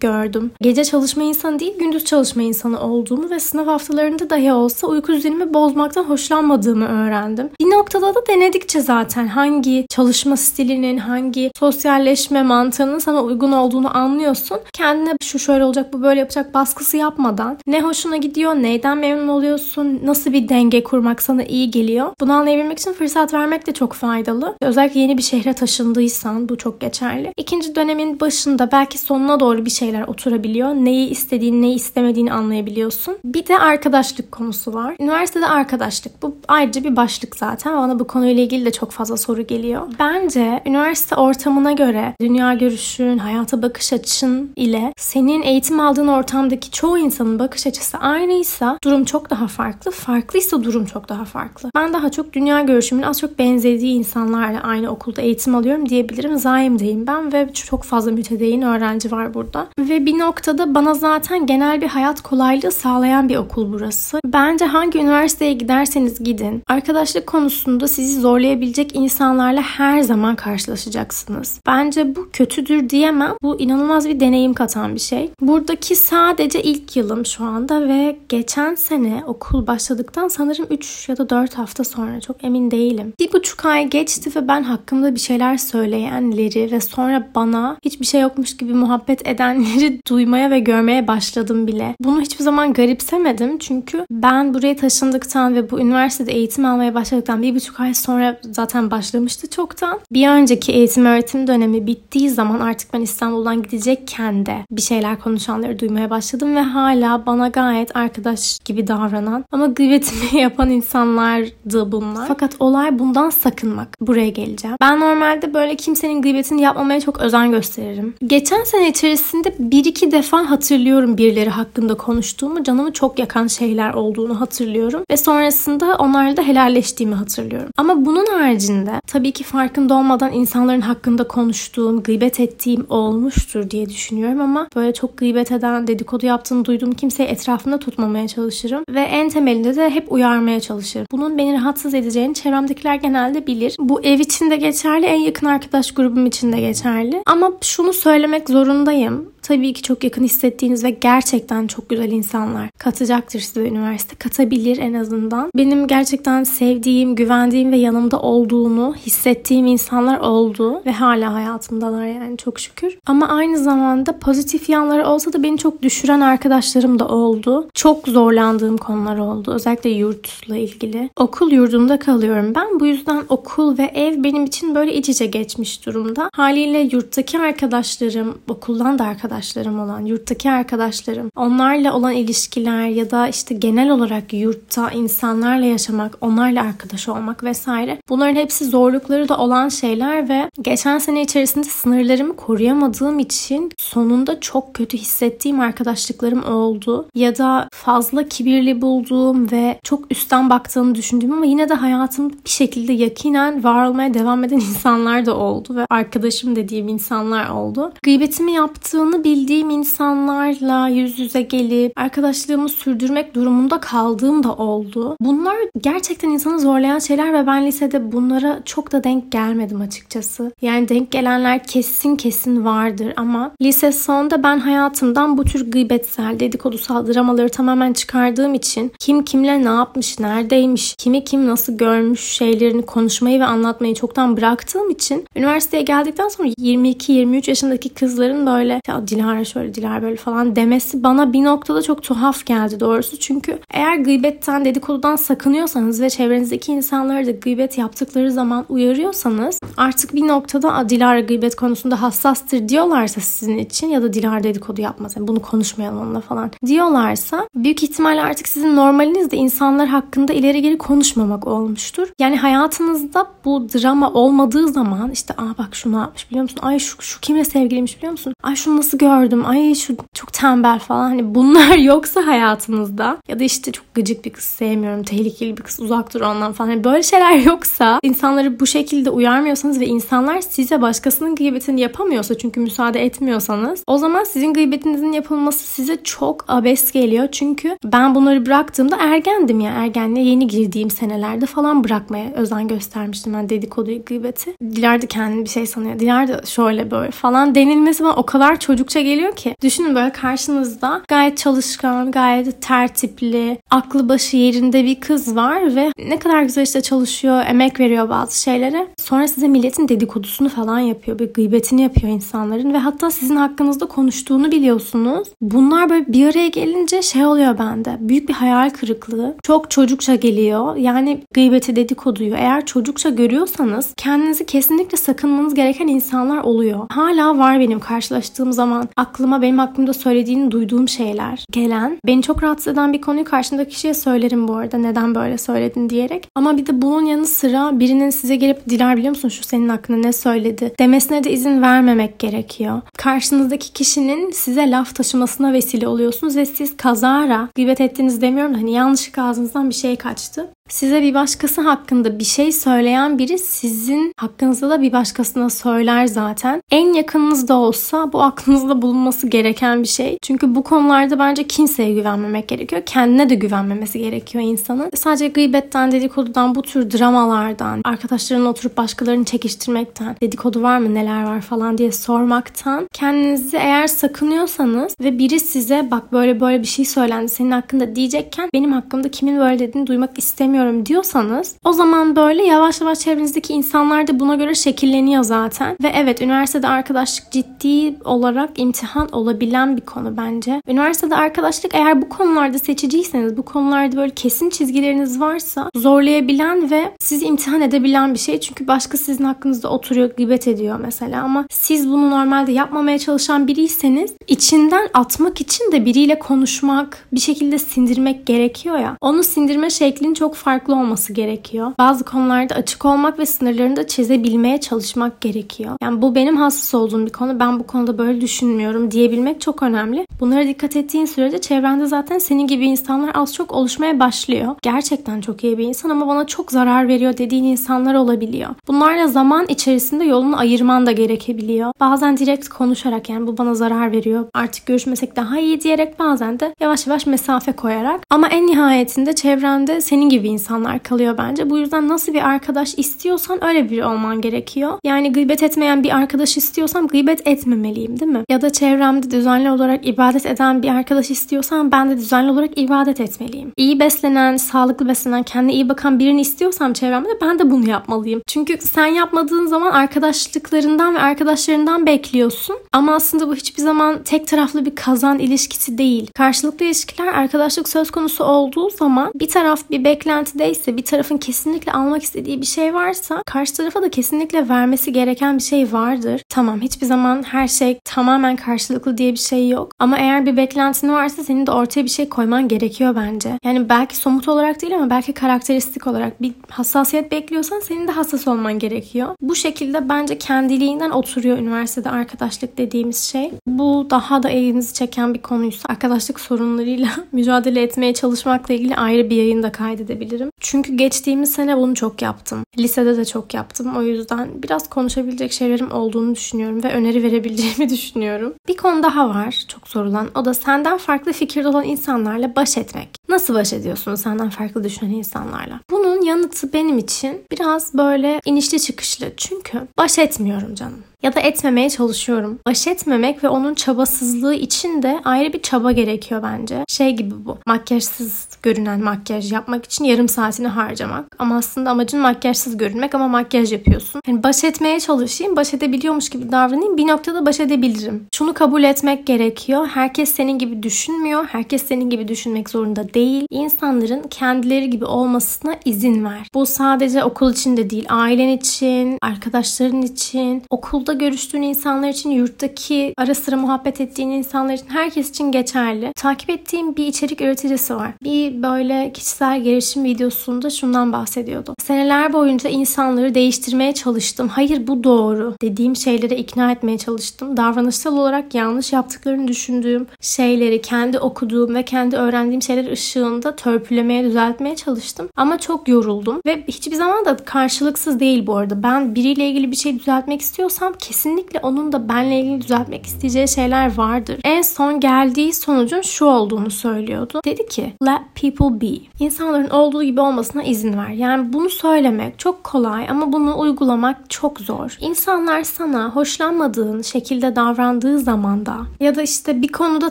gördüm. 0.00 0.50
Gece 0.60 0.84
çalışma 0.84 1.22
insanı 1.22 1.58
değil 1.58 1.78
gündüz 1.78 2.04
çalışma 2.04 2.42
insanı 2.42 2.80
olduğumu 2.80 3.30
ve 3.30 3.40
sınav 3.40 3.66
haftalarında 3.66 4.30
dahi 4.30 4.52
olsa 4.52 4.86
uyku 4.86 5.12
düzenimi 5.12 5.54
bozmaktan 5.54 6.04
hoşlanmadığımı 6.04 6.86
öğrendim. 6.86 7.48
Bir 7.60 7.64
noktada 7.64 8.14
da 8.14 8.26
denedikçe 8.28 8.80
zaten 8.80 9.26
hangi 9.26 9.86
çalışma 9.90 10.36
stilinin, 10.36 10.98
hangi 10.98 11.50
sosyalleşme 11.58 12.42
mantığının 12.46 12.98
sana 12.98 13.22
uygun 13.22 13.52
olduğunu 13.52 13.96
anlıyorsun. 13.96 14.58
Kendine 14.72 15.16
şu 15.22 15.38
şöyle 15.38 15.64
olacak, 15.64 15.92
bu 15.92 16.02
böyle 16.02 16.20
yapacak 16.20 16.54
baskısı 16.54 16.96
yapmadan 16.96 17.58
ne 17.66 17.82
hoşuna 17.82 18.16
gidiyor, 18.16 18.54
neyden 18.54 18.98
memnun 18.98 19.28
oluyorsun, 19.28 20.00
nasıl 20.04 20.32
bir 20.32 20.48
denge 20.48 20.84
kurmak 20.84 21.22
sana 21.22 21.42
iyi 21.44 21.70
geliyor. 21.70 22.12
Bunu 22.20 22.32
anlayabilmek 22.32 22.78
için 22.78 22.92
fırsat 22.92 23.34
vermek 23.34 23.66
de 23.66 23.72
çok 23.72 23.92
faydalı. 23.92 24.56
Özellikle 24.60 25.00
yeni 25.00 25.18
bir 25.18 25.22
şehre 25.22 25.52
taşındıysan 25.52 26.48
bu 26.48 26.58
çok 26.58 26.80
geçerli. 26.80 27.32
İkinci 27.36 27.74
dönemin 27.74 28.20
başında 28.20 28.72
belki 28.72 28.98
sonuna 28.98 29.40
doğru 29.40 29.64
bir 29.64 29.70
şeyler 29.70 30.02
oturabiliyor. 30.02 30.68
Neyi 30.68 31.08
istediğini, 31.08 31.62
neyi 31.62 31.74
istemediğini 31.74 32.32
anlayabiliyorsun. 32.32 33.16
Bir 33.24 33.46
de 33.46 33.58
arkadaşlık 33.58 34.32
konusu 34.32 34.74
var. 34.74 34.96
Üniversitede 35.00 35.46
arkadaşlık. 35.46 36.22
Bu 36.22 36.36
ayrıca 36.48 36.84
bir 36.84 36.96
başlık 36.96 37.36
zaten. 37.36 37.76
Bana 37.76 37.98
bu 37.98 38.06
konuyla 38.06 38.42
ilgili 38.42 38.64
de 38.64 38.72
çok 38.72 38.90
fazla 38.90 39.16
soru 39.16 39.46
geliyor. 39.46 39.82
Bence 39.98 40.62
üniversite 40.66 41.16
ortamına 41.16 41.72
göre 41.72 42.14
dünya 42.20 42.35
görüşün, 42.54 43.18
hayata 43.18 43.62
bakış 43.62 43.92
açın 43.92 44.52
ile 44.56 44.92
senin 44.96 45.42
eğitim 45.42 45.80
aldığın 45.80 46.08
ortamdaki 46.08 46.70
çoğu 46.70 46.98
insanın 46.98 47.38
bakış 47.38 47.66
açısı 47.66 47.98
aynıysa 47.98 48.78
durum 48.84 49.04
çok 49.04 49.30
daha 49.30 49.46
farklı. 49.46 49.90
Farklıysa 49.90 50.64
durum 50.64 50.86
çok 50.86 51.08
daha 51.08 51.24
farklı. 51.24 51.70
Ben 51.76 51.92
daha 51.92 52.10
çok 52.10 52.32
dünya 52.32 52.60
görüşümün 52.60 53.02
az 53.02 53.20
çok 53.20 53.38
benzediği 53.38 53.94
insanlarla 53.94 54.60
aynı 54.60 54.90
okulda 54.90 55.22
eğitim 55.22 55.54
alıyorum 55.54 55.88
diyebilirim. 55.88 56.38
Zaim'deyim 56.38 57.06
ben 57.06 57.32
ve 57.32 57.52
çok 57.52 57.82
fazla 57.84 58.10
mütedeyin 58.10 58.62
öğrenci 58.62 59.10
var 59.10 59.34
burada. 59.34 59.66
Ve 59.78 60.06
bir 60.06 60.18
noktada 60.18 60.74
bana 60.74 60.94
zaten 60.94 61.46
genel 61.46 61.80
bir 61.80 61.88
hayat 61.88 62.20
kolaylığı 62.20 62.72
sağlayan 62.72 63.28
bir 63.28 63.36
okul 63.36 63.72
burası. 63.72 64.20
Bence 64.24 64.64
hangi 64.64 64.98
üniversiteye 64.98 65.52
giderseniz 65.52 66.24
gidin. 66.24 66.62
Arkadaşlık 66.68 67.26
konusunda 67.26 67.88
sizi 67.88 68.20
zorlayabilecek 68.20 68.96
insanlarla 68.96 69.62
her 69.62 70.00
zaman 70.00 70.36
karşılaşacaksınız. 70.36 71.60
Bence 71.66 72.16
bu 72.16 72.25
kötüdür 72.32 72.90
diyemem. 72.90 73.34
Bu 73.42 73.60
inanılmaz 73.60 74.08
bir 74.08 74.20
deneyim 74.20 74.54
katan 74.54 74.94
bir 74.94 75.00
şey. 75.00 75.30
Buradaki 75.40 75.96
sadece 75.96 76.62
ilk 76.62 76.96
yılım 76.96 77.26
şu 77.26 77.44
anda 77.44 77.88
ve 77.88 78.18
geçen 78.28 78.74
sene 78.74 79.22
okul 79.26 79.66
başladıktan 79.66 80.28
sanırım 80.28 80.66
3 80.70 81.08
ya 81.08 81.16
da 81.16 81.30
4 81.30 81.54
hafta 81.54 81.84
sonra 81.84 82.20
çok 82.20 82.44
emin 82.44 82.70
değilim. 82.70 83.12
Bir 83.20 83.32
buçuk 83.32 83.64
ay 83.64 83.90
geçti 83.90 84.30
ve 84.36 84.48
ben 84.48 84.62
hakkımda 84.62 85.14
bir 85.14 85.20
şeyler 85.20 85.56
söyleyenleri 85.56 86.72
ve 86.72 86.80
sonra 86.80 87.28
bana 87.34 87.76
hiçbir 87.84 88.06
şey 88.06 88.20
yokmuş 88.20 88.56
gibi 88.56 88.74
muhabbet 88.74 89.28
edenleri 89.28 90.00
duymaya 90.10 90.50
ve 90.50 90.58
görmeye 90.58 91.06
başladım 91.06 91.66
bile. 91.66 91.94
Bunu 92.00 92.20
hiçbir 92.20 92.44
zaman 92.44 92.72
garipsemedim 92.72 93.58
çünkü 93.58 94.06
ben 94.10 94.54
buraya 94.54 94.76
taşındıktan 94.76 95.54
ve 95.54 95.70
bu 95.70 95.80
üniversitede 95.80 96.32
eğitim 96.32 96.64
almaya 96.64 96.94
başladıktan 96.94 97.42
bir 97.42 97.54
buçuk 97.54 97.80
ay 97.80 97.94
sonra 97.94 98.40
zaten 98.42 98.90
başlamıştı 98.90 99.50
çoktan. 99.50 100.00
Bir 100.12 100.28
önceki 100.28 100.72
eğitim 100.72 101.06
öğretim 101.06 101.46
dönemi 101.46 101.86
bittiği 102.16 102.30
zaman 102.30 102.60
artık 102.60 102.92
ben 102.92 103.00
İstanbul'dan 103.00 103.62
gidecekken 103.62 104.46
de 104.46 104.64
bir 104.70 104.82
şeyler 104.82 105.20
konuşanları 105.20 105.78
duymaya 105.78 106.10
başladım 106.10 106.56
ve 106.56 106.60
hala 106.60 107.26
bana 107.26 107.48
gayet 107.48 107.96
arkadaş 107.96 108.58
gibi 108.64 108.86
davranan 108.86 109.44
ama 109.52 109.66
gıybetimi 109.66 110.40
yapan 110.40 110.70
insanlardı 110.70 111.92
bunlar. 111.92 112.28
Fakat 112.28 112.56
olay 112.60 112.98
bundan 112.98 113.30
sakınmak. 113.30 113.88
Buraya 114.00 114.28
geleceğim. 114.28 114.76
Ben 114.80 115.00
normalde 115.00 115.54
böyle 115.54 115.76
kimsenin 115.76 116.22
gıybetini 116.22 116.62
yapmamaya 116.62 117.00
çok 117.00 117.20
özen 117.20 117.50
gösteririm. 117.50 118.14
Geçen 118.26 118.64
sene 118.64 118.88
içerisinde 118.88 119.54
bir 119.58 119.84
iki 119.84 120.12
defa 120.12 120.50
hatırlıyorum 120.50 121.18
birileri 121.18 121.50
hakkında 121.50 121.94
konuştuğumu. 121.94 122.64
Canımı 122.64 122.92
çok 122.92 123.18
yakan 123.18 123.46
şeyler 123.46 123.94
olduğunu 123.94 124.40
hatırlıyorum. 124.40 125.02
Ve 125.10 125.16
sonrasında 125.16 125.96
onlarla 125.96 126.36
da 126.36 126.42
helalleştiğimi 126.42 127.14
hatırlıyorum. 127.14 127.70
Ama 127.76 128.06
bunun 128.06 128.26
haricinde 128.26 129.00
tabii 129.06 129.32
ki 129.32 129.44
farkında 129.44 129.94
olmadan 129.94 130.32
insanların 130.32 130.80
hakkında 130.80 131.28
konuştuğum, 131.28 132.05
gıybet 132.06 132.40
ettiğim 132.40 132.86
olmuştur 132.88 133.70
diye 133.70 133.88
düşünüyorum 133.88 134.40
ama 134.40 134.68
böyle 134.76 134.94
çok 134.94 135.16
gıybet 135.16 135.52
eden, 135.52 135.86
dedikodu 135.86 136.26
yaptığını 136.26 136.64
duyduğum 136.64 136.92
kimseyi 136.92 137.28
etrafında 137.28 137.78
tutmamaya 137.78 138.28
çalışırım. 138.28 138.84
Ve 138.90 139.00
en 139.00 139.28
temelinde 139.28 139.76
de 139.76 139.90
hep 139.90 140.12
uyarmaya 140.12 140.60
çalışırım. 140.60 141.06
Bunun 141.12 141.38
beni 141.38 141.52
rahatsız 141.52 141.94
edeceğini 141.94 142.34
çevremdekiler 142.34 142.94
genelde 142.94 143.46
bilir. 143.46 143.76
Bu 143.78 144.02
ev 144.02 144.18
için 144.18 144.50
de 144.50 144.56
geçerli, 144.56 145.06
en 145.06 145.20
yakın 145.20 145.46
arkadaş 145.46 145.92
grubum 145.92 146.26
için 146.26 146.52
de 146.52 146.60
geçerli. 146.60 147.22
Ama 147.26 147.52
şunu 147.60 147.92
söylemek 147.92 148.50
zorundayım 148.50 149.30
tabii 149.46 149.72
ki 149.72 149.82
çok 149.82 150.04
yakın 150.04 150.24
hissettiğiniz 150.24 150.84
ve 150.84 150.90
gerçekten 150.90 151.66
çok 151.66 151.88
güzel 151.88 152.12
insanlar 152.12 152.70
katacaktır 152.78 153.40
size 153.40 153.68
üniversite. 153.68 154.16
Katabilir 154.16 154.78
en 154.78 154.94
azından. 154.94 155.50
Benim 155.56 155.86
gerçekten 155.86 156.44
sevdiğim, 156.44 157.14
güvendiğim 157.14 157.72
ve 157.72 157.76
yanımda 157.76 158.20
olduğunu 158.20 158.94
hissettiğim 158.94 159.66
insanlar 159.66 160.18
oldu 160.18 160.82
ve 160.86 160.92
hala 160.92 161.34
hayatımdalar 161.34 161.95
yani 162.04 162.36
çok 162.36 162.60
şükür. 162.60 162.98
Ama 163.06 163.28
aynı 163.28 163.58
zamanda 163.58 164.18
pozitif 164.18 164.68
yanları 164.68 165.06
olsa 165.06 165.32
da 165.32 165.42
beni 165.42 165.58
çok 165.58 165.82
düşüren 165.82 166.20
arkadaşlarım 166.20 166.98
da 166.98 167.08
oldu. 167.08 167.68
Çok 167.74 168.08
zorlandığım 168.08 168.76
konular 168.76 169.18
oldu. 169.18 169.52
Özellikle 169.54 169.90
yurtla 169.90 170.56
ilgili. 170.56 171.10
Okul 171.16 171.52
yurdunda 171.52 171.98
kalıyorum 171.98 172.54
ben. 172.54 172.80
Bu 172.80 172.86
yüzden 172.86 173.22
okul 173.28 173.78
ve 173.78 173.82
ev 173.82 174.24
benim 174.24 174.44
için 174.44 174.74
böyle 174.74 174.94
iç 174.94 175.08
içe 175.08 175.26
geçmiş 175.26 175.86
durumda. 175.86 176.30
Haliyle 176.34 176.78
yurttaki 176.78 177.38
arkadaşlarım, 177.38 178.38
okuldan 178.48 178.98
da 178.98 179.04
arkadaşlarım 179.04 179.80
olan, 179.80 180.00
yurttaki 180.00 180.50
arkadaşlarım, 180.50 181.30
onlarla 181.36 181.94
olan 181.94 182.12
ilişkiler 182.12 182.86
ya 182.86 183.10
da 183.10 183.28
işte 183.28 183.54
genel 183.54 183.90
olarak 183.90 184.32
yurtta 184.32 184.90
insanlarla 184.90 185.64
yaşamak, 185.66 186.18
onlarla 186.20 186.62
arkadaş 186.62 187.08
olmak 187.08 187.44
vesaire. 187.44 187.98
Bunların 188.08 188.34
hepsi 188.34 188.64
zorlukları 188.64 189.28
da 189.28 189.38
olan 189.38 189.68
şeyler 189.68 190.28
ve 190.28 190.50
geçen 190.62 190.98
sene 190.98 191.22
içerisinde 191.22 191.66
sınırlarımı 191.76 192.36
koruyamadığım 192.36 193.18
için 193.18 193.72
sonunda 193.78 194.40
çok 194.40 194.74
kötü 194.74 194.98
hissettiğim 194.98 195.60
arkadaşlıklarım 195.60 196.44
oldu. 196.44 197.06
Ya 197.14 197.38
da 197.38 197.68
fazla 197.72 198.28
kibirli 198.28 198.82
bulduğum 198.82 199.50
ve 199.50 199.80
çok 199.82 200.12
üstten 200.12 200.50
baktığını 200.50 200.94
düşündüğüm 200.94 201.32
ama 201.32 201.46
yine 201.46 201.68
de 201.68 201.74
hayatımda 201.74 202.34
bir 202.44 202.50
şekilde 202.50 202.92
yakinen 202.92 203.64
var 203.64 203.88
olmaya 203.88 204.14
devam 204.14 204.44
eden 204.44 204.56
insanlar 204.70 205.26
da 205.26 205.36
oldu 205.36 205.76
ve 205.76 205.86
arkadaşım 205.90 206.56
dediğim 206.56 206.88
insanlar 206.88 207.50
oldu. 207.50 207.92
Gıybetimi 208.02 208.52
yaptığını 208.52 209.24
bildiğim 209.24 209.70
insanlarla 209.70 210.88
yüz 210.88 211.18
yüze 211.18 211.42
gelip 211.42 211.92
arkadaşlığımı 211.96 212.68
sürdürmek 212.68 213.34
durumunda 213.34 213.80
kaldığım 213.80 214.42
da 214.42 214.54
oldu. 214.54 215.16
Bunlar 215.20 215.56
gerçekten 215.80 216.30
insanı 216.30 216.60
zorlayan 216.60 216.98
şeyler 216.98 217.32
ve 217.32 217.46
ben 217.46 217.66
lisede 217.66 218.12
bunlara 218.12 218.62
çok 218.64 218.92
da 218.92 219.04
denk 219.04 219.32
gelmedim 219.32 219.80
açıkçası. 219.80 220.52
Yani 220.62 220.88
denk 220.88 221.10
gelenler 221.10 221.65
kesin 221.66 222.16
kesin 222.16 222.64
vardır 222.64 223.12
ama 223.16 223.52
lise 223.62 223.92
sonunda 223.92 224.42
ben 224.42 224.58
hayatımdan 224.58 225.38
bu 225.38 225.44
tür 225.44 225.70
gıybetsel, 225.70 226.40
dedikodusal 226.40 227.06
dramaları 227.06 227.48
tamamen 227.48 227.92
çıkardığım 227.92 228.54
için 228.54 228.92
kim 228.98 229.24
kimle 229.24 229.64
ne 229.64 229.68
yapmış, 229.68 230.18
neredeymiş, 230.18 230.94
kimi 230.98 231.24
kim 231.24 231.46
nasıl 231.46 231.78
görmüş 231.78 232.20
şeylerini 232.20 232.82
konuşmayı 232.82 233.40
ve 233.40 233.44
anlatmayı 233.44 233.94
çoktan 233.94 234.36
bıraktığım 234.36 234.90
için 234.90 235.24
üniversiteye 235.36 235.82
geldikten 235.82 236.28
sonra 236.28 236.48
22-23 236.48 237.50
yaşındaki 237.50 237.88
kızların 237.88 238.46
böyle 238.46 238.80
ya 238.88 239.08
Dilara 239.08 239.44
şöyle 239.44 239.74
Dilara 239.74 240.02
böyle 240.02 240.16
falan 240.16 240.56
demesi 240.56 241.02
bana 241.02 241.32
bir 241.32 241.44
noktada 241.44 241.82
çok 241.82 242.02
tuhaf 242.02 242.46
geldi 242.46 242.80
doğrusu. 242.80 243.18
Çünkü 243.18 243.58
eğer 243.70 243.96
gıybetten 243.96 244.64
dedikodudan 244.64 245.16
sakınıyorsanız 245.16 246.00
ve 246.00 246.10
çevrenizdeki 246.10 246.72
insanları 246.72 247.26
da 247.26 247.30
gıybet 247.30 247.78
yaptıkları 247.78 248.32
zaman 248.32 248.64
uyarıyorsanız 248.68 249.60
artık 249.76 250.14
bir 250.14 250.26
noktada 250.28 250.88
Dilara 250.88 251.20
gıybet 251.20 251.55
konusunda 251.56 252.02
hassastır 252.02 252.68
diyorlarsa 252.68 253.20
sizin 253.20 253.58
için 253.58 253.88
ya 253.88 254.02
da 254.02 254.12
Dilara 254.12 254.42
dedikodu 254.42 254.80
yapmaz. 254.80 255.16
Yani 255.16 255.28
bunu 255.28 255.42
konuşmayalım 255.42 256.00
onunla 256.00 256.20
falan 256.20 256.50
diyorlarsa 256.66 257.48
büyük 257.54 257.82
ihtimalle 257.82 258.22
artık 258.22 258.48
sizin 258.48 258.76
normaliniz 258.76 259.30
de 259.30 259.36
insanlar 259.36 259.88
hakkında 259.88 260.32
ileri 260.32 260.62
geri 260.62 260.78
konuşmamak 260.78 261.46
olmuştur. 261.46 262.08
Yani 262.18 262.36
hayatınızda 262.36 263.26
bu 263.44 263.68
drama 263.68 264.12
olmadığı 264.12 264.68
zaman 264.68 265.10
işte 265.10 265.34
aa 265.34 265.58
bak 265.58 265.74
şunu 265.74 265.98
yapmış 265.98 266.30
biliyor 266.30 266.42
musun? 266.42 266.58
Ay 266.62 266.78
şu, 266.78 267.02
şu 267.02 267.20
kimle 267.20 267.44
sevgiliymiş 267.44 267.96
biliyor 267.96 268.12
musun? 268.12 268.34
Ay 268.42 268.56
şunu 268.56 268.76
nasıl 268.76 268.98
gördüm? 268.98 269.46
Ay 269.46 269.74
şu 269.74 269.96
çok 270.14 270.32
tembel 270.32 270.78
falan. 270.78 271.08
Hani 271.08 271.34
bunlar 271.34 271.78
yoksa 271.78 272.26
hayatınızda 272.26 273.18
ya 273.28 273.38
da 273.38 273.44
işte 273.44 273.72
çok 273.72 273.94
gıcık 273.94 274.24
bir 274.24 274.30
kız 274.30 274.44
sevmiyorum, 274.44 275.02
tehlikeli 275.02 275.56
bir 275.56 275.62
kız 275.62 275.80
uzak 275.80 276.14
dur 276.14 276.20
ondan 276.20 276.52
falan. 276.52 276.68
Hani 276.68 276.84
böyle 276.84 277.02
şeyler 277.02 277.32
yoksa 277.36 277.98
insanları 278.02 278.60
bu 278.60 278.66
şekilde 278.66 279.10
uyarmıyorsanız 279.10 279.80
ve 279.80 279.86
insanlar 279.86 280.40
size 280.40 280.82
başkasının 280.82 281.34
gıybetini 281.46 281.80
yapamıyorsa 281.80 282.38
çünkü 282.38 282.60
müsaade 282.60 283.04
etmiyorsanız 283.04 283.82
o 283.86 283.98
zaman 283.98 284.24
sizin 284.24 284.54
gıybetinizin 284.54 285.12
yapılması 285.12 285.58
size 285.58 286.02
çok 286.04 286.44
abes 286.48 286.92
geliyor. 286.92 287.28
Çünkü 287.32 287.76
ben 287.84 288.14
bunları 288.14 288.46
bıraktığımda 288.46 288.96
ergendim 289.00 289.60
ya. 289.60 289.72
Ergenliğe 289.72 290.26
yeni 290.26 290.46
girdiğim 290.46 290.90
senelerde 290.90 291.46
falan 291.46 291.84
bırakmaya 291.84 292.32
özen 292.32 292.68
göstermiştim 292.68 293.34
ben 293.34 293.48
dedikoduyu, 293.48 294.04
gıybeti. 294.04 294.54
Dilar 294.62 295.02
da 295.02 295.06
kendini 295.06 295.44
bir 295.44 295.50
şey 295.50 295.66
sanıyor. 295.66 295.98
Dilar 295.98 296.28
da 296.28 296.46
şöyle 296.46 296.90
böyle 296.90 297.10
falan 297.10 297.54
denilmesi 297.54 298.04
bana 298.04 298.14
o 298.14 298.26
kadar 298.26 298.60
çocukça 298.60 299.00
geliyor 299.00 299.36
ki. 299.36 299.54
Düşünün 299.62 299.94
böyle 299.94 300.12
karşınızda 300.12 301.02
gayet 301.08 301.38
çalışkan, 301.38 302.10
gayet 302.10 302.62
tertipli, 302.62 303.58
aklı 303.70 304.08
başı 304.08 304.36
yerinde 304.36 304.84
bir 304.84 305.00
kız 305.00 305.36
var 305.36 305.76
ve 305.76 305.92
ne 306.08 306.18
kadar 306.18 306.42
güzel 306.42 306.62
işte 306.62 306.80
çalışıyor, 306.80 307.42
emek 307.48 307.80
veriyor 307.80 308.08
bazı 308.08 308.42
şeylere. 308.42 308.88
Sonra 308.98 309.28
size 309.28 309.48
milletin 309.48 309.88
dedikodusunu 309.88 310.48
falan 310.48 310.78
yapıyor. 310.78 311.18
Bir 311.18 311.35
gıybetini 311.36 311.82
yapıyor 311.82 312.12
insanların 312.12 312.72
ve 312.72 312.78
hatta 312.78 313.10
sizin 313.10 313.36
hakkınızda 313.36 313.86
konuştuğunu 313.86 314.52
biliyorsunuz. 314.52 315.28
Bunlar 315.40 315.90
böyle 315.90 316.12
bir 316.12 316.26
araya 316.26 316.48
gelince 316.48 317.02
şey 317.02 317.26
oluyor 317.26 317.58
bende. 317.58 317.96
Büyük 318.00 318.28
bir 318.28 318.34
hayal 318.34 318.70
kırıklığı. 318.70 319.34
Çok 319.42 319.70
çocukça 319.70 320.14
geliyor. 320.14 320.76
Yani 320.76 321.22
gıybeti 321.34 321.76
dedikoduyu 321.76 322.34
eğer 322.34 322.66
çocukça 322.66 323.08
görüyorsanız 323.08 323.94
kendinizi 323.96 324.46
kesinlikle 324.46 324.96
sakınmanız 324.96 325.54
gereken 325.54 325.86
insanlar 325.86 326.38
oluyor. 326.38 326.86
Hala 326.90 327.38
var 327.38 327.60
benim 327.60 327.80
karşılaştığım 327.80 328.52
zaman 328.52 328.88
aklıma 328.96 329.42
benim 329.42 329.58
hakkımda 329.58 329.92
söylediğini 329.92 330.50
duyduğum 330.50 330.88
şeyler 330.88 331.44
gelen. 331.52 331.98
Beni 332.06 332.22
çok 332.22 332.42
rahatsız 332.42 332.72
eden 332.72 332.92
bir 332.92 333.00
konuyu 333.00 333.24
karşımdaki 333.24 333.70
kişiye 333.70 333.94
söylerim 333.94 334.48
bu 334.48 334.56
arada 334.56 334.78
neden 334.78 335.14
böyle 335.14 335.38
söyledin 335.38 335.90
diyerek. 335.90 336.28
Ama 336.34 336.56
bir 336.56 336.66
de 336.66 336.82
bunun 336.82 337.06
yanı 337.06 337.26
sıra 337.26 337.80
birinin 337.80 338.10
size 338.10 338.36
gelip 338.36 338.68
Dilar 338.68 338.96
biliyor 338.96 339.10
musun 339.10 339.28
şu 339.28 339.44
senin 339.44 339.68
hakkında 339.68 339.98
ne 339.98 340.12
söyledi 340.12 340.74
demesine 340.78 341.25
de 341.26 341.30
izin 341.30 341.62
vermemek 341.62 342.18
gerekiyor. 342.18 342.80
Karşınızdaki 342.98 343.72
kişinin 343.72 344.30
size 344.30 344.70
laf 344.70 344.94
taşımasına 344.94 345.52
vesile 345.52 345.88
oluyorsunuz 345.88 346.36
ve 346.36 346.46
siz 346.46 346.76
kazara 346.76 347.48
gıybet 347.54 347.80
ettiğiniz 347.80 348.22
demiyorum 348.22 348.54
da 348.54 348.58
hani 348.58 348.72
yanlışlıkla 348.72 349.28
ağzınızdan 349.28 349.70
bir 349.70 349.74
şey 349.74 349.96
kaçtı. 349.96 350.48
Size 350.68 351.02
bir 351.02 351.14
başkası 351.14 351.60
hakkında 351.60 352.18
bir 352.18 352.24
şey 352.24 352.52
söyleyen 352.52 353.18
biri 353.18 353.38
sizin 353.38 354.12
hakkınızda 354.16 354.70
da 354.70 354.82
bir 354.82 354.92
başkasına 354.92 355.50
söyler 355.50 356.06
zaten. 356.06 356.60
En 356.70 356.92
yakınınızda 356.92 357.54
olsa 357.54 358.12
bu 358.12 358.22
aklınızda 358.22 358.82
bulunması 358.82 359.26
gereken 359.26 359.82
bir 359.82 359.88
şey. 359.88 360.18
Çünkü 360.22 360.54
bu 360.54 360.62
konularda 360.62 361.18
bence 361.18 361.46
kimseye 361.46 361.92
güvenmemek 361.92 362.48
gerekiyor. 362.48 362.82
Kendine 362.86 363.30
de 363.30 363.34
güvenmemesi 363.34 363.98
gerekiyor 363.98 364.44
insanın. 364.44 364.90
Sadece 364.94 365.28
gıybetten, 365.28 365.92
dedikodudan, 365.92 366.54
bu 366.54 366.62
tür 366.62 366.90
dramalardan, 366.90 367.80
arkadaşlarınla 367.84 368.48
oturup 368.48 368.76
başkalarını 368.76 369.24
çekiştirmekten, 369.24 370.16
dedikodu 370.22 370.62
var 370.62 370.78
mı, 370.78 370.94
neler 370.94 371.24
var 371.24 371.40
falan 371.40 371.78
diye 371.78 371.92
sormaktan 371.92 372.88
kendinizi 372.92 373.56
eğer 373.56 373.86
sakınıyorsanız 373.86 374.94
ve 375.00 375.18
biri 375.18 375.40
size 375.40 375.88
bak 375.90 376.12
böyle 376.12 376.40
böyle 376.40 376.62
bir 376.62 376.66
şey 376.66 376.84
söylendi 376.84 377.28
senin 377.28 377.50
hakkında 377.50 377.96
diyecekken 377.96 378.50
benim 378.54 378.72
hakkımda 378.72 379.10
kimin 379.10 379.38
böyle 379.38 379.58
dediğini 379.58 379.86
duymak 379.86 380.18
istemiyorum 380.18 380.55
istemiyorum 380.56 380.86
diyorsanız 380.86 381.56
o 381.64 381.72
zaman 381.72 382.16
böyle 382.16 382.42
yavaş 382.42 382.80
yavaş 382.80 382.98
çevrenizdeki 382.98 383.52
insanlar 383.52 384.06
da 384.06 384.20
buna 384.20 384.34
göre 384.34 384.54
şekilleniyor 384.54 385.22
zaten. 385.22 385.76
Ve 385.82 385.88
evet 385.94 386.22
üniversitede 386.22 386.68
arkadaşlık 386.68 387.30
ciddi 387.32 387.94
olarak 388.04 388.50
imtihan 388.56 389.08
olabilen 389.12 389.76
bir 389.76 389.80
konu 389.80 390.16
bence. 390.16 390.62
Üniversitede 390.68 391.16
arkadaşlık 391.16 391.74
eğer 391.74 392.02
bu 392.02 392.08
konularda 392.08 392.58
seçiciyseniz, 392.58 393.36
bu 393.36 393.42
konularda 393.42 393.96
böyle 393.96 394.14
kesin 394.14 394.50
çizgileriniz 394.50 395.20
varsa 395.20 395.70
zorlayabilen 395.76 396.70
ve 396.70 396.92
sizi 396.98 397.26
imtihan 397.26 397.60
edebilen 397.60 398.14
bir 398.14 398.18
şey. 398.18 398.40
Çünkü 398.40 398.66
başka 398.66 398.98
sizin 398.98 399.24
hakkınızda 399.24 399.68
oturuyor, 399.68 400.10
gıybet 400.16 400.48
ediyor 400.48 400.78
mesela 400.82 401.22
ama 401.22 401.44
siz 401.50 401.88
bunu 401.88 402.10
normalde 402.10 402.52
yapmamaya 402.52 402.98
çalışan 402.98 403.48
biriyseniz 403.48 404.12
içinden 404.28 404.88
atmak 404.94 405.40
için 405.40 405.72
de 405.72 405.84
biriyle 405.84 406.18
konuşmak, 406.18 407.06
bir 407.12 407.20
şekilde 407.20 407.58
sindirmek 407.58 408.26
gerekiyor 408.26 408.78
ya. 408.78 408.96
Onu 409.00 409.22
sindirme 409.22 409.70
şeklin 409.70 410.14
çok 410.14 410.34
farklı 410.46 410.74
olması 410.74 411.12
gerekiyor. 411.12 411.72
Bazı 411.78 412.04
konularda 412.04 412.54
açık 412.54 412.84
olmak 412.84 413.18
ve 413.18 413.26
sınırlarını 413.26 413.76
da 413.76 413.86
çizebilmeye 413.86 414.60
çalışmak 414.60 415.20
gerekiyor. 415.20 415.76
Yani 415.82 416.02
bu 416.02 416.14
benim 416.14 416.36
hassas 416.36 416.74
olduğum 416.74 417.06
bir 417.06 417.12
konu. 417.12 417.40
Ben 417.40 417.58
bu 417.58 417.66
konuda 417.66 417.98
böyle 417.98 418.20
düşünmüyorum 418.20 418.90
diyebilmek 418.90 419.40
çok 419.40 419.62
önemli. 419.62 420.06
Bunlara 420.20 420.46
dikkat 420.46 420.76
ettiğin 420.76 421.04
sürece 421.04 421.40
çevrende 421.40 421.86
zaten 421.86 422.18
senin 422.18 422.46
gibi 422.46 422.66
insanlar 422.66 423.10
az 423.14 423.34
çok 423.34 423.52
oluşmaya 423.52 424.00
başlıyor. 424.00 424.54
Gerçekten 424.62 425.20
çok 425.20 425.44
iyi 425.44 425.58
bir 425.58 425.64
insan 425.64 425.90
ama 425.90 426.06
bana 426.06 426.26
çok 426.26 426.52
zarar 426.52 426.88
veriyor 426.88 427.16
dediğin 427.18 427.44
insanlar 427.44 427.94
olabiliyor. 427.94 428.50
Bunlarla 428.68 429.06
zaman 429.06 429.46
içerisinde 429.48 430.04
yolunu 430.04 430.38
ayırman 430.38 430.86
da 430.86 430.92
gerekebiliyor. 430.92 431.72
Bazen 431.80 432.16
direkt 432.16 432.48
konuşarak 432.48 433.08
yani 433.08 433.26
bu 433.26 433.38
bana 433.38 433.54
zarar 433.54 433.92
veriyor. 433.92 434.24
Artık 434.34 434.66
görüşmesek 434.66 435.16
daha 435.16 435.38
iyi 435.38 435.60
diyerek 435.60 435.98
bazen 435.98 436.40
de 436.40 436.54
yavaş 436.60 436.86
yavaş 436.86 437.06
mesafe 437.06 437.52
koyarak. 437.52 438.00
Ama 438.10 438.28
en 438.28 438.46
nihayetinde 438.46 439.12
çevrende 439.12 439.80
senin 439.80 440.08
gibi 440.08 440.35
insanlar 440.36 440.82
kalıyor 440.82 441.18
bence. 441.18 441.50
Bu 441.50 441.58
yüzden 441.58 441.88
nasıl 441.88 442.12
bir 442.14 442.28
arkadaş 442.28 442.74
istiyorsan 442.76 443.44
öyle 443.44 443.70
biri 443.70 443.84
olman 443.84 444.20
gerekiyor. 444.20 444.72
Yani 444.84 445.12
gıybet 445.12 445.42
etmeyen 445.42 445.82
bir 445.82 445.96
arkadaş 445.96 446.36
istiyorsam 446.36 446.86
gıybet 446.86 447.26
etmemeliyim 447.26 448.00
değil 448.00 448.12
mi? 448.12 448.24
Ya 448.28 448.42
da 448.42 448.50
çevremde 448.50 449.10
düzenli 449.10 449.50
olarak 449.50 449.86
ibadet 449.88 450.26
eden 450.26 450.62
bir 450.62 450.68
arkadaş 450.68 451.10
istiyorsam 451.10 451.72
ben 451.72 451.90
de 451.90 451.96
düzenli 451.96 452.30
olarak 452.30 452.58
ibadet 452.58 453.00
etmeliyim. 453.00 453.52
İyi 453.56 453.80
beslenen, 453.80 454.36
sağlıklı 454.36 454.88
beslenen, 454.88 455.22
kendine 455.22 455.52
iyi 455.52 455.68
bakan 455.68 455.98
birini 455.98 456.20
istiyorsam 456.20 456.72
çevremde 456.72 457.08
ben 457.22 457.38
de 457.38 457.50
bunu 457.50 457.68
yapmalıyım. 457.68 458.22
Çünkü 458.26 458.58
sen 458.60 458.86
yapmadığın 458.86 459.46
zaman 459.46 459.70
arkadaşlıklarından 459.70 460.94
ve 460.94 460.98
arkadaşlarından 460.98 461.86
bekliyorsun. 461.86 462.56
Ama 462.72 462.94
aslında 462.94 463.28
bu 463.28 463.34
hiçbir 463.34 463.62
zaman 463.62 464.02
tek 464.02 464.26
taraflı 464.26 464.64
bir 464.66 464.74
kazan 464.74 465.18
ilişkisi 465.18 465.78
değil. 465.78 466.10
Karşılıklı 466.14 466.66
ilişkiler 466.66 467.06
arkadaşlık 467.06 467.68
söz 467.68 467.90
konusu 467.90 468.24
olduğu 468.24 468.70
zaman 468.70 469.12
bir 469.14 469.28
taraf 469.28 469.70
bir 469.70 469.84
beklenti 469.84 470.25
beklentideyse 470.26 470.76
bir 470.76 470.84
tarafın 470.84 471.18
kesinlikle 471.18 471.72
almak 471.72 472.02
istediği 472.02 472.40
bir 472.40 472.46
şey 472.46 472.74
varsa 472.74 473.22
karşı 473.26 473.54
tarafa 473.54 473.82
da 473.82 473.90
kesinlikle 473.90 474.48
vermesi 474.48 474.92
gereken 474.92 475.38
bir 475.38 475.42
şey 475.42 475.72
vardır. 475.72 476.22
Tamam 476.28 476.60
hiçbir 476.60 476.86
zaman 476.86 477.22
her 477.22 477.48
şey 477.48 477.78
tamamen 477.84 478.36
karşılıklı 478.36 478.98
diye 478.98 479.12
bir 479.12 479.18
şey 479.18 479.48
yok. 479.48 479.72
Ama 479.78 479.98
eğer 479.98 480.26
bir 480.26 480.36
beklentin 480.36 480.88
varsa 480.88 481.24
senin 481.24 481.46
de 481.46 481.50
ortaya 481.50 481.84
bir 481.84 481.90
şey 481.90 482.08
koyman 482.08 482.48
gerekiyor 482.48 482.96
bence. 482.96 483.38
Yani 483.44 483.68
belki 483.68 483.96
somut 483.96 484.28
olarak 484.28 484.62
değil 484.62 484.74
ama 484.74 484.90
belki 484.90 485.12
karakteristik 485.12 485.86
olarak 485.86 486.22
bir 486.22 486.32
hassasiyet 486.48 487.12
bekliyorsan 487.12 487.60
senin 487.60 487.88
de 487.88 487.92
hassas 487.92 488.28
olman 488.28 488.58
gerekiyor. 488.58 489.08
Bu 489.20 489.34
şekilde 489.34 489.88
bence 489.88 490.18
kendiliğinden 490.18 490.90
oturuyor 490.90 491.38
üniversitede 491.38 491.90
arkadaşlık 491.90 492.58
dediğimiz 492.58 492.98
şey. 492.98 493.32
Bu 493.46 493.86
daha 493.90 494.22
da 494.22 494.28
elinizi 494.28 494.74
çeken 494.74 495.14
bir 495.14 495.22
konuysa 495.22 495.68
arkadaşlık 495.68 496.20
sorunlarıyla 496.20 496.88
mücadele 497.12 497.62
etmeye 497.62 497.94
çalışmakla 497.94 498.54
ilgili 498.54 498.76
ayrı 498.76 499.10
bir 499.10 499.16
yayında 499.16 499.52
kaydedebilirim 499.52 500.15
diyebilirim. 500.16 500.30
Çünkü 500.40 500.76
geçtiğimiz 500.76 501.32
sene 501.32 501.56
bunu 501.56 501.74
çok 501.74 502.02
yaptım. 502.02 502.44
Lisede 502.58 502.96
de 502.96 503.04
çok 503.04 503.34
yaptım. 503.34 503.76
O 503.76 503.82
yüzden 503.82 504.42
biraz 504.42 504.70
konuşabilecek 504.70 505.32
şeylerim 505.32 505.70
olduğunu 505.70 506.14
düşünüyorum 506.14 506.62
ve 506.62 506.72
öneri 506.72 507.02
verebileceğimi 507.02 507.68
düşünüyorum. 507.70 508.34
Bir 508.48 508.56
konu 508.56 508.82
daha 508.82 509.08
var 509.08 509.44
çok 509.48 509.68
sorulan. 509.68 510.08
O 510.14 510.24
da 510.24 510.34
senden 510.34 510.78
farklı 510.78 511.12
fikirde 511.12 511.48
olan 511.48 511.64
insanlarla 511.64 512.36
baş 512.36 512.58
etmek. 512.58 512.88
Nasıl 513.08 513.34
baş 513.34 513.52
ediyorsun 513.52 513.94
senden 513.94 514.30
farklı 514.30 514.64
düşünen 514.64 514.90
insanlarla? 514.90 515.60
Bunun 515.70 516.02
yanıtı 516.02 516.52
benim 516.52 516.78
için 516.78 517.22
biraz 517.30 517.74
böyle 517.74 518.20
inişli 518.24 518.60
çıkışlı. 518.60 519.12
Çünkü 519.16 519.68
baş 519.78 519.98
etmiyorum 519.98 520.54
canım 520.54 520.82
ya 521.02 521.14
da 521.14 521.20
etmemeye 521.20 521.70
çalışıyorum. 521.70 522.38
Baş 522.46 522.66
etmemek 522.66 523.24
ve 523.24 523.28
onun 523.28 523.54
çabasızlığı 523.54 524.34
için 524.34 524.82
de 524.82 525.00
ayrı 525.04 525.32
bir 525.32 525.42
çaba 525.42 525.72
gerekiyor 525.72 526.22
bence. 526.22 526.64
Şey 526.68 526.96
gibi 526.96 527.14
bu. 527.24 527.38
Makyajsız 527.46 528.28
görünen 528.42 528.84
makyaj 528.84 529.32
yapmak 529.32 529.64
için 529.64 529.84
yarım 529.84 530.08
saatini 530.08 530.48
harcamak. 530.48 531.16
Ama 531.18 531.36
aslında 531.36 531.70
amacın 531.70 532.00
makyajsız 532.00 532.56
görünmek 532.56 532.94
ama 532.94 533.08
makyaj 533.08 533.52
yapıyorsun. 533.52 534.00
Yani 534.08 534.22
baş 534.22 534.44
etmeye 534.44 534.80
çalışayım, 534.80 535.36
baş 535.36 535.54
edebiliyormuş 535.54 536.10
gibi 536.10 536.32
davranayım. 536.32 536.76
Bir 536.76 536.86
noktada 536.86 537.26
baş 537.26 537.40
edebilirim. 537.40 538.06
Şunu 538.14 538.34
kabul 538.34 538.62
etmek 538.62 539.06
gerekiyor. 539.06 539.66
Herkes 539.66 540.14
senin 540.14 540.38
gibi 540.38 540.62
düşünmüyor. 540.62 541.26
Herkes 541.26 541.62
senin 541.62 541.90
gibi 541.90 542.08
düşünmek 542.08 542.50
zorunda 542.50 542.94
değil. 542.94 543.26
İnsanların 543.30 544.02
kendileri 544.02 544.70
gibi 544.70 544.84
olmasına 544.84 545.56
izin 545.64 546.04
ver. 546.04 546.28
Bu 546.34 546.46
sadece 546.46 547.04
okul 547.04 547.32
için 547.32 547.56
de 547.56 547.70
değil. 547.70 547.86
Ailen 547.88 548.28
için, 548.28 548.98
arkadaşların 549.02 549.82
için, 549.82 550.42
okul 550.50 550.85
okulda 550.86 551.04
görüştüğün 551.04 551.42
insanlar 551.42 551.88
için, 551.88 552.10
yurttaki 552.10 552.94
ara 552.96 553.14
sıra 553.14 553.36
muhabbet 553.36 553.80
ettiğin 553.80 554.10
insanlar 554.10 554.54
için, 554.54 554.66
herkes 554.68 555.10
için 555.10 555.32
geçerli. 555.32 555.92
Takip 555.96 556.30
ettiğim 556.30 556.76
bir 556.76 556.86
içerik 556.86 557.20
üreticisi 557.20 557.76
var. 557.76 557.90
Bir 558.02 558.42
böyle 558.42 558.90
kişisel 558.94 559.42
gelişim 559.42 559.84
videosunda 559.84 560.50
şundan 560.50 560.92
bahsediyordu. 560.92 561.54
Seneler 561.62 562.12
boyunca 562.12 562.50
insanları 562.50 563.14
değiştirmeye 563.14 563.74
çalıştım. 563.74 564.28
Hayır 564.28 564.66
bu 564.66 564.84
doğru 564.84 565.34
dediğim 565.42 565.76
şeylere 565.76 566.16
ikna 566.16 566.52
etmeye 566.52 566.78
çalıştım. 566.78 567.36
Davranışsal 567.36 567.96
olarak 567.96 568.34
yanlış 568.34 568.72
yaptıklarını 568.72 569.28
düşündüğüm 569.28 569.86
şeyleri 570.00 570.62
kendi 570.62 570.98
okuduğum 570.98 571.54
ve 571.54 571.62
kendi 571.62 571.96
öğrendiğim 571.96 572.42
şeyler 572.42 572.72
ışığında 572.72 573.36
törpülemeye, 573.36 574.04
düzeltmeye 574.04 574.56
çalıştım. 574.56 575.08
Ama 575.16 575.38
çok 575.38 575.68
yoruldum 575.68 576.20
ve 576.26 576.44
hiçbir 576.48 576.76
zaman 576.76 577.04
da 577.04 577.16
karşılıksız 577.16 578.00
değil 578.00 578.26
bu 578.26 578.36
arada. 578.36 578.62
Ben 578.62 578.94
biriyle 578.94 579.28
ilgili 579.28 579.50
bir 579.50 579.56
şey 579.56 579.78
düzeltmek 579.78 580.20
istiyorsam 580.20 580.75
kesinlikle 580.78 581.40
onun 581.40 581.72
da 581.72 581.88
benle 581.88 582.20
ilgili 582.20 582.40
düzeltmek 582.40 582.86
isteyeceği 582.86 583.28
şeyler 583.28 583.76
vardır. 583.76 584.18
En 584.24 584.42
son 584.42 584.80
geldiği 584.80 585.32
sonucun 585.34 585.80
şu 585.80 586.04
olduğunu 586.04 586.50
söylüyordu. 586.50 587.20
Dedi 587.24 587.46
ki 587.48 587.72
let 587.86 588.00
people 588.14 588.60
be. 588.60 588.76
İnsanların 589.00 589.50
olduğu 589.50 589.82
gibi 589.82 590.00
olmasına 590.00 590.42
izin 590.42 590.78
ver. 590.78 590.88
Yani 590.88 591.32
bunu 591.32 591.50
söylemek 591.50 592.18
çok 592.18 592.44
kolay 592.44 592.86
ama 592.90 593.12
bunu 593.12 593.38
uygulamak 593.38 594.10
çok 594.10 594.40
zor. 594.40 594.76
İnsanlar 594.80 595.42
sana 595.42 595.90
hoşlanmadığın 595.90 596.82
şekilde 596.82 597.36
davrandığı 597.36 597.98
zaman 597.98 598.46
da 598.46 598.56
ya 598.80 598.94
da 598.94 599.02
işte 599.02 599.42
bir 599.42 599.48
konuda 599.48 599.90